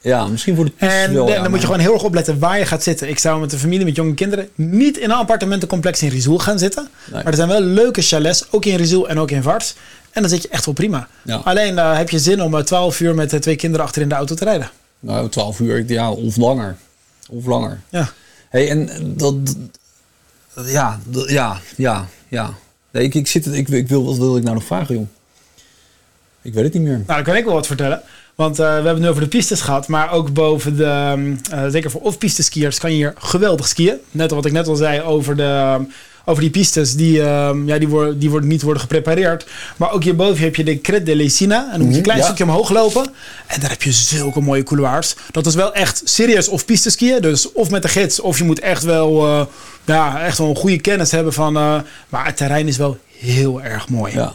Ja, 0.00 0.26
misschien 0.26 0.56
voor 0.56 0.64
de 0.64 0.70
pistes 0.70 0.98
En 0.98 1.14
wel. 1.14 1.28
ja, 1.28 1.42
dan 1.42 1.50
moet 1.50 1.60
je 1.60 1.66
gewoon 1.66 1.80
heel 1.80 1.92
erg 1.92 2.02
opletten 2.02 2.38
waar 2.38 2.58
je 2.58 2.66
gaat 2.66 2.82
zitten. 2.82 3.08
Ik 3.08 3.18
zou 3.18 3.40
met 3.40 3.52
een 3.52 3.58
familie 3.58 3.84
met 3.84 3.96
jonge 3.96 4.14
kinderen 4.14 4.48
niet 4.54 4.96
in 4.98 5.04
een 5.10 5.16
appartementencomplex 5.16 6.02
in 6.02 6.08
Rizul 6.08 6.38
gaan 6.38 6.58
zitten. 6.58 6.88
Nee. 7.04 7.14
Maar 7.22 7.32
er 7.32 7.36
zijn 7.38 7.48
wel 7.48 7.60
leuke 7.60 8.02
chalets, 8.02 8.44
ook 8.50 8.64
in 8.64 8.76
Rizul 8.76 9.08
en 9.08 9.18
ook 9.18 9.30
in 9.30 9.42
Vars. 9.42 9.74
En 10.10 10.20
dan 10.20 10.30
zit 10.30 10.42
je 10.42 10.48
echt 10.48 10.64
wel 10.64 10.74
prima. 10.74 11.08
Ja. 11.22 11.36
Alleen 11.36 11.78
eh, 11.78 11.96
heb 11.96 12.10
je 12.10 12.18
zin 12.18 12.42
om 12.42 12.54
eh, 12.56 12.62
12 12.64 13.00
uur 13.00 13.14
met 13.14 13.32
eh, 13.32 13.40
twee 13.40 13.56
kinderen 13.56 13.86
achter 13.86 14.02
in 14.02 14.08
de 14.08 14.14
auto 14.14 14.34
te 14.34 14.44
rijden. 14.44 14.70
Nou, 15.00 15.28
12 15.28 15.60
uur, 15.60 15.84
ja, 15.86 16.10
of 16.10 16.36
langer. 16.36 16.76
Of 17.30 17.46
langer. 17.46 17.80
Ja. 17.88 18.12
Hey, 18.48 18.70
en 18.70 18.88
dat... 19.16 19.34
Ja, 20.64 21.00
ja, 21.26 21.60
ja, 21.76 22.06
ja. 22.28 22.54
Nee, 22.90 23.04
ik, 23.04 23.14
ik, 23.14 23.26
zit, 23.26 23.46
ik, 23.46 23.68
ik 23.68 23.88
wil, 23.88 24.04
wat 24.04 24.16
wil 24.16 24.36
ik 24.36 24.42
nou 24.42 24.54
nog 24.54 24.64
vragen, 24.64 24.94
joh? 24.94 25.06
Ik 26.42 26.54
weet 26.54 26.64
het 26.64 26.74
niet 26.74 26.82
meer. 26.82 26.96
Nou, 26.96 27.06
dan 27.06 27.22
kan 27.22 27.36
ik 27.36 27.44
wel 27.44 27.54
wat 27.54 27.66
vertellen. 27.66 28.02
Want 28.34 28.58
eh, 28.58 28.66
we 28.66 28.72
hebben 28.72 28.92
het 28.92 29.02
nu 29.02 29.08
over 29.08 29.22
de 29.22 29.28
pistes 29.28 29.60
gehad. 29.60 29.88
Maar 29.88 30.12
ook 30.12 30.32
boven 30.32 30.76
de, 30.76 31.34
eh, 31.50 31.66
zeker 31.68 31.90
voor 31.90 32.00
off-piste 32.00 32.42
skiers, 32.42 32.78
kan 32.78 32.90
je 32.90 32.96
hier 32.96 33.14
geweldig 33.18 33.68
skiën. 33.68 33.96
Net 34.10 34.30
wat 34.30 34.44
ik 34.44 34.52
net 34.52 34.68
al 34.68 34.76
zei 34.76 35.00
over, 35.00 35.36
de, 35.36 35.42
ehm, 35.42 35.82
over 36.24 36.42
die 36.42 36.50
pistes. 36.50 36.94
Die, 36.94 37.22
ehm, 37.22 37.66
ja, 37.68 37.78
die, 37.78 37.88
worden, 37.88 38.18
die 38.18 38.30
worden 38.30 38.48
niet 38.48 38.62
worden 38.62 38.82
geprepareerd. 38.82 39.46
Maar 39.76 39.92
ook 39.92 40.02
hierboven 40.02 40.44
heb 40.44 40.56
je 40.56 40.64
de 40.64 40.80
Crête 40.80 41.04
de 41.04 41.16
Lesina. 41.16 41.64
En 41.64 41.70
dan 41.70 41.80
moet 41.80 41.90
je 41.90 41.96
een 41.96 42.02
klein 42.02 42.18
ja. 42.18 42.24
stukje 42.24 42.44
omhoog 42.44 42.70
lopen. 42.70 43.06
En 43.46 43.60
daar 43.60 43.70
heb 43.70 43.82
je 43.82 43.92
zulke 43.92 44.40
mooie 44.40 44.62
couloirs. 44.62 45.14
Dat 45.30 45.46
is 45.46 45.54
wel 45.54 45.74
echt 45.74 46.02
serieus 46.04 46.48
off-piste 46.48 46.90
skiën. 46.90 47.20
Dus 47.20 47.52
of 47.52 47.70
met 47.70 47.82
de 47.82 47.88
gids, 47.88 48.20
of 48.20 48.38
je 48.38 48.44
moet 48.44 48.60
echt 48.60 48.82
wel, 48.82 49.26
eh, 49.26 49.46
ja, 49.84 50.20
echt 50.22 50.38
wel 50.38 50.48
een 50.48 50.56
goede 50.56 50.78
kennis 50.80 51.10
hebben 51.10 51.32
van... 51.32 51.56
eh, 51.56 51.80
maar 52.08 52.26
het 52.26 52.36
terrein 52.36 52.68
is 52.68 52.76
wel 52.76 52.98
heel 53.18 53.62
erg 53.62 53.88
mooi. 53.88 54.12
Ja. 54.14 54.32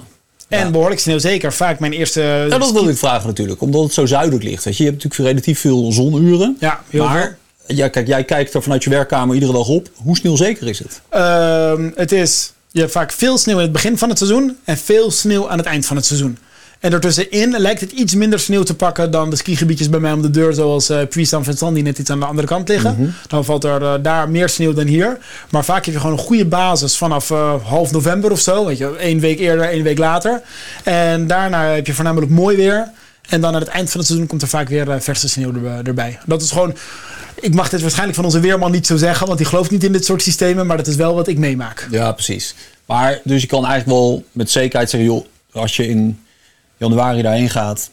En 0.47 0.59
Ja. 0.65 0.69
behoorlijk 0.71 0.99
sneeuw, 0.99 1.17
zeker. 1.17 1.53
Vaak 1.53 1.79
mijn 1.79 1.93
eerste... 1.93 2.21
Ja, 2.49 2.57
dat 2.57 2.71
wilde 2.71 2.91
ik 2.91 2.97
vragen 2.97 3.27
natuurlijk, 3.27 3.61
omdat 3.61 3.83
het 3.83 3.93
zo 3.93 4.05
zuidelijk 4.05 4.43
ligt. 4.43 4.63
Weet 4.63 4.77
je, 4.77 4.83
je 4.83 4.89
hebt 4.89 5.03
natuurlijk 5.03 5.29
relatief 5.31 5.59
veel 5.59 5.91
zonuren. 5.91 6.57
Ja, 6.59 6.81
heel 6.89 7.03
maar, 7.05 7.37
ja, 7.67 7.87
kijk, 7.87 8.07
jij 8.07 8.23
kijkt 8.23 8.53
er 8.53 8.63
vanuit 8.63 8.83
je 8.83 8.89
werkkamer 8.89 9.33
iedere 9.33 9.53
dag 9.53 9.67
op. 9.67 9.89
Hoe 9.95 10.17
snel 10.17 10.37
zeker 10.37 10.67
is 10.67 10.79
het? 10.79 11.01
Ehm, 11.09 11.89
het 11.95 12.11
is, 12.11 12.51
je 12.71 12.79
hebt 12.79 12.91
vaak 12.91 13.11
veel 13.11 13.37
sneeuw 13.37 13.55
in 13.55 13.61
het 13.63 13.71
begin 13.71 13.97
van 13.97 14.09
het 14.09 14.17
seizoen 14.17 14.57
en 14.63 14.77
veel 14.77 15.11
sneeuw 15.11 15.49
aan 15.49 15.57
het 15.57 15.67
eind 15.67 15.85
van 15.85 15.95
het 15.95 16.05
seizoen. 16.05 16.37
En 16.79 16.93
ertussenin 16.93 17.55
lijkt 17.57 17.81
het 17.81 17.91
iets 17.91 18.15
minder 18.15 18.39
sneeuw 18.39 18.63
te 18.63 18.75
pakken 18.75 19.11
dan 19.11 19.29
de 19.29 19.35
skigebiedjes 19.35 19.89
bij 19.89 19.99
mij 19.99 20.11
om 20.11 20.21
de 20.21 20.29
deur, 20.29 20.53
zoals 20.53 20.89
eh 20.89 21.07
Puy 21.09 21.23
San 21.23 21.43
Vincent, 21.43 21.73
die 21.73 21.83
net 21.83 21.97
iets 21.99 22.09
aan 22.09 22.19
de 22.19 22.25
andere 22.25 22.47
kant 22.47 22.67
liggen. 22.69 22.95
Mhm. 22.99 23.09
Dan 23.27 23.45
valt 23.45 23.63
er 23.63 23.81
eh, 23.83 23.93
daar 24.01 24.29
meer 24.29 24.49
sneeuw 24.49 24.73
dan 24.73 24.85
hier. 24.87 25.17
Maar 25.49 25.65
vaak 25.65 25.85
heb 25.85 25.93
je 25.93 25.99
gewoon 25.99 26.17
een 26.17 26.23
goede 26.23 26.45
basis 26.45 26.97
vanaf 26.97 27.31
eh, 27.31 27.53
half 27.65 27.91
november 27.91 28.31
of 28.31 28.39
zo. 28.39 28.65
Weet 28.65 28.77
je, 28.77 28.95
één 28.95 29.19
week 29.19 29.39
eerder, 29.39 29.65
één 29.69 29.83
week 29.83 29.97
later. 29.97 30.41
En 30.83 31.27
daarna 31.27 31.63
heb 31.65 31.87
je 31.87 31.93
voornamelijk 31.93 32.31
mooi 32.31 32.57
weer. 32.57 32.91
En 33.29 33.41
dan 33.41 33.53
aan 33.53 33.59
het 33.61 33.69
eind 33.69 33.89
van 33.89 33.97
het 33.99 34.07
seizoen 34.07 34.27
komt 34.29 34.41
er 34.41 34.47
vaak 34.47 34.69
weer 34.69 34.89
eh, 34.89 34.99
verse 34.99 35.29
sneeuw 35.29 35.53
er- 35.65 35.85
erbij. 35.87 36.19
Dat 36.25 36.41
is 36.41 36.51
gewoon. 36.51 36.75
Ik 37.41 37.53
mag 37.53 37.69
dit 37.69 37.81
waarschijnlijk 37.81 38.15
van 38.15 38.25
onze 38.25 38.39
weerman 38.39 38.71
niet 38.71 38.87
zo 38.87 38.97
zeggen, 38.97 39.25
want 39.25 39.37
die 39.37 39.47
gelooft 39.47 39.71
niet 39.71 39.83
in 39.83 39.91
dit 39.91 40.05
soort 40.05 40.21
systemen. 40.21 40.67
Maar 40.67 40.77
dat 40.77 40.87
is 40.87 40.95
wel 40.95 41.15
wat 41.15 41.27
ik 41.27 41.37
meemaak. 41.37 41.87
Ja, 41.91 42.11
precies. 42.11 42.55
Maar 42.85 43.19
dus 43.23 43.41
je 43.41 43.47
kan 43.47 43.65
eigenlijk 43.65 43.99
wel 43.99 44.23
met 44.31 44.51
zekerheid 44.51 44.89
zeggen, 44.89 45.09
joh, 45.09 45.25
als 45.51 45.75
je 45.75 45.87
in 45.87 46.19
januari 46.79 47.21
daarheen 47.21 47.49
gaat. 47.49 47.91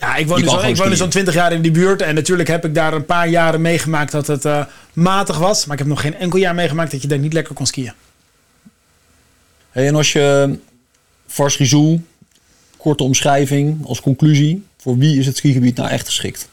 Ja, 0.00 0.16
ik 0.16 0.26
woon, 0.26 0.40
kan 0.40 0.48
zo, 0.48 0.54
gewoon 0.56 0.70
ik 0.70 0.76
woon 0.76 0.88
nu 0.88 0.94
skiën. 0.94 0.96
zo'n 0.96 1.08
20 1.08 1.34
jaar 1.34 1.52
in 1.52 1.62
die 1.62 1.70
buurt. 1.70 2.02
En 2.02 2.14
natuurlijk 2.14 2.48
heb 2.48 2.64
ik 2.64 2.74
daar 2.74 2.92
een 2.92 3.04
paar 3.04 3.28
jaren 3.28 3.60
meegemaakt 3.60 4.12
dat 4.12 4.26
het 4.26 4.44
eh, 4.44 4.64
matig 4.92 5.38
was. 5.38 5.64
Maar 5.64 5.72
ik 5.72 5.78
heb 5.78 5.88
nog 5.88 6.00
geen 6.00 6.14
enkel 6.14 6.38
jaar 6.38 6.54
meegemaakt 6.54 6.90
dat 6.90 7.02
je 7.02 7.08
daar 7.08 7.18
niet 7.18 7.32
lekker 7.32 7.54
kon 7.54 7.66
skiën. 7.66 7.92
Hey, 9.70 9.86
en 9.86 9.94
als 9.94 10.12
je 10.12 10.58
Vars 11.26 11.56
Rizou, 11.56 12.00
korte 12.76 13.02
omschrijving 13.02 13.86
als 13.86 14.00
conclusie. 14.00 14.66
Voor 14.78 14.98
wie 14.98 15.18
is 15.18 15.26
het 15.26 15.36
skigebied 15.36 15.76
nou 15.76 15.88
echt 15.88 16.06
geschikt? 16.06 16.48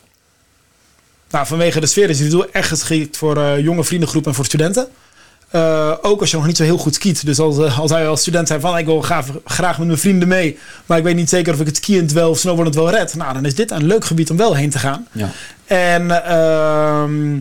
Nou, 1.29 1.47
vanwege 1.47 1.79
de 1.79 1.87
sfeer 1.87 2.09
is 2.09 2.19
het 2.19 2.49
echt 2.51 2.67
geschikt 2.67 3.17
voor 3.17 3.37
eh, 3.37 3.59
jonge 3.59 3.83
vriendengroepen 3.83 4.29
en 4.29 4.35
voor 4.35 4.45
studenten. 4.45 4.87
Eh, 5.49 5.93
ook 6.01 6.21
als 6.21 6.31
je 6.31 6.37
nog 6.37 6.45
niet 6.45 6.57
zo 6.57 6.63
heel 6.63 6.77
goed 6.77 6.95
skiet. 6.95 7.25
Dus 7.25 7.39
als, 7.39 7.57
eh, 7.57 7.79
als 7.79 7.91
hij 7.91 8.07
als 8.07 8.21
student 8.21 8.47
zei 8.47 8.59
van 8.59 8.77
ik 8.77 8.85
wil 8.85 9.01
graag, 9.01 9.27
graag 9.45 9.77
met 9.77 9.87
mijn 9.87 9.99
vrienden 9.99 10.27
mee. 10.27 10.57
Maar 10.85 10.97
ik 10.97 11.03
weet 11.03 11.15
niet 11.15 11.29
zeker 11.29 11.53
of 11.53 11.59
ik 11.59 11.65
het 11.65 11.75
skiënd 11.75 12.11
wel 12.11 12.29
of 12.29 12.37
snowboardend 12.37 12.75
wel 12.75 12.89
red. 12.89 13.15
Nou, 13.15 13.33
dan 13.33 13.45
is 13.45 13.55
dit 13.55 13.71
een 13.71 13.85
leuk 13.85 14.05
gebied 14.05 14.29
om 14.29 14.37
wel 14.37 14.55
heen 14.55 14.69
te 14.69 14.79
gaan. 14.79 15.07
Ja. 15.11 15.29
En 15.65 16.25
ehm 16.25 17.39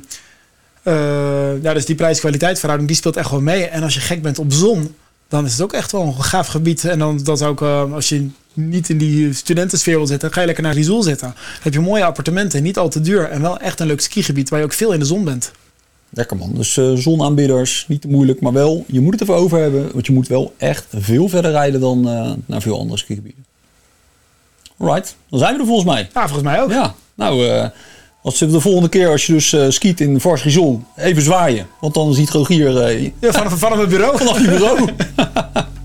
eh, 0.82 1.62
ja, 1.62 1.74
dus 1.74 1.84
die 1.84 1.94
prijs-kwaliteit 1.94 2.58
verhouding 2.58 2.88
die 2.88 2.98
speelt 2.98 3.16
echt 3.16 3.30
wel 3.30 3.40
mee. 3.40 3.64
En 3.64 3.82
als 3.82 3.94
je 3.94 4.00
gek 4.00 4.22
bent 4.22 4.38
op 4.38 4.52
zon, 4.52 4.94
dan 5.28 5.44
is 5.44 5.52
het 5.52 5.60
ook 5.60 5.72
echt 5.72 5.92
wel 5.92 6.02
een 6.02 6.22
gaaf 6.22 6.46
gebied. 6.46 6.84
En 6.84 6.98
dan 6.98 7.20
dat 7.22 7.42
ook 7.42 7.62
als 7.62 8.08
je 8.08 8.28
niet 8.52 8.88
in 8.88 8.98
die 8.98 9.32
studentensfeer 9.32 9.96
wil 9.96 10.06
zitten, 10.06 10.32
ga 10.32 10.40
je 10.40 10.46
lekker 10.46 10.64
naar 10.64 10.74
Rizul 10.74 11.02
zitten. 11.02 11.28
Dan 11.28 11.62
heb 11.62 11.72
je 11.72 11.80
mooie 11.80 12.04
appartementen, 12.04 12.62
niet 12.62 12.78
al 12.78 12.88
te 12.88 13.00
duur 13.00 13.24
en 13.24 13.42
wel 13.42 13.58
echt 13.58 13.80
een 13.80 13.86
leuk 13.86 14.00
skigebied 14.00 14.48
waar 14.48 14.58
je 14.58 14.64
ook 14.64 14.72
veel 14.72 14.92
in 14.92 14.98
de 14.98 15.04
zon 15.04 15.24
bent. 15.24 15.52
Lekker 16.10 16.36
man. 16.36 16.52
Dus 16.54 16.76
eh, 16.76 16.92
zonaanbieders, 16.92 17.84
niet 17.88 18.00
te 18.00 18.08
moeilijk, 18.08 18.40
maar 18.40 18.52
wel, 18.52 18.84
je 18.86 19.00
moet 19.00 19.12
het 19.12 19.22
even 19.22 19.34
over 19.34 19.60
hebben. 19.60 19.92
Want 19.92 20.06
je 20.06 20.12
moet 20.12 20.28
wel 20.28 20.54
echt 20.56 20.86
veel 20.96 21.28
verder 21.28 21.50
rijden 21.50 21.80
dan 21.80 22.08
eh, 22.08 22.32
naar 22.46 22.62
veel 22.62 22.78
andere 22.78 22.98
skigebieden. 22.98 23.44
Alright, 24.76 25.16
dan 25.28 25.38
zijn 25.38 25.54
we 25.54 25.60
er 25.60 25.66
volgens 25.66 25.86
mij. 25.86 26.08
Ja, 26.14 26.28
volgens 26.28 26.42
mij 26.42 26.62
ook. 26.62 26.70
Ja, 26.70 26.94
nou, 27.14 27.46
eh 27.46 27.66
als 28.22 28.38
de 28.38 28.60
volgende 28.60 28.88
keer 28.88 29.08
als 29.08 29.26
je 29.26 29.32
dus 29.32 29.56
skiet 29.68 30.00
in 30.00 30.20
Vars 30.20 30.42
Rizol, 30.42 30.82
even 30.96 31.22
zwaaien. 31.22 31.66
Want 31.80 31.94
dan 31.94 32.14
ziet 32.14 32.30
Rogier 32.30 32.92
Ja, 33.20 33.32
vanaf, 33.32 33.58
vanaf 33.58 33.78
het 33.78 33.88
bureau. 33.88 34.18
vanaf 34.24 34.40
je 34.40 34.48
bureau. 34.48 34.88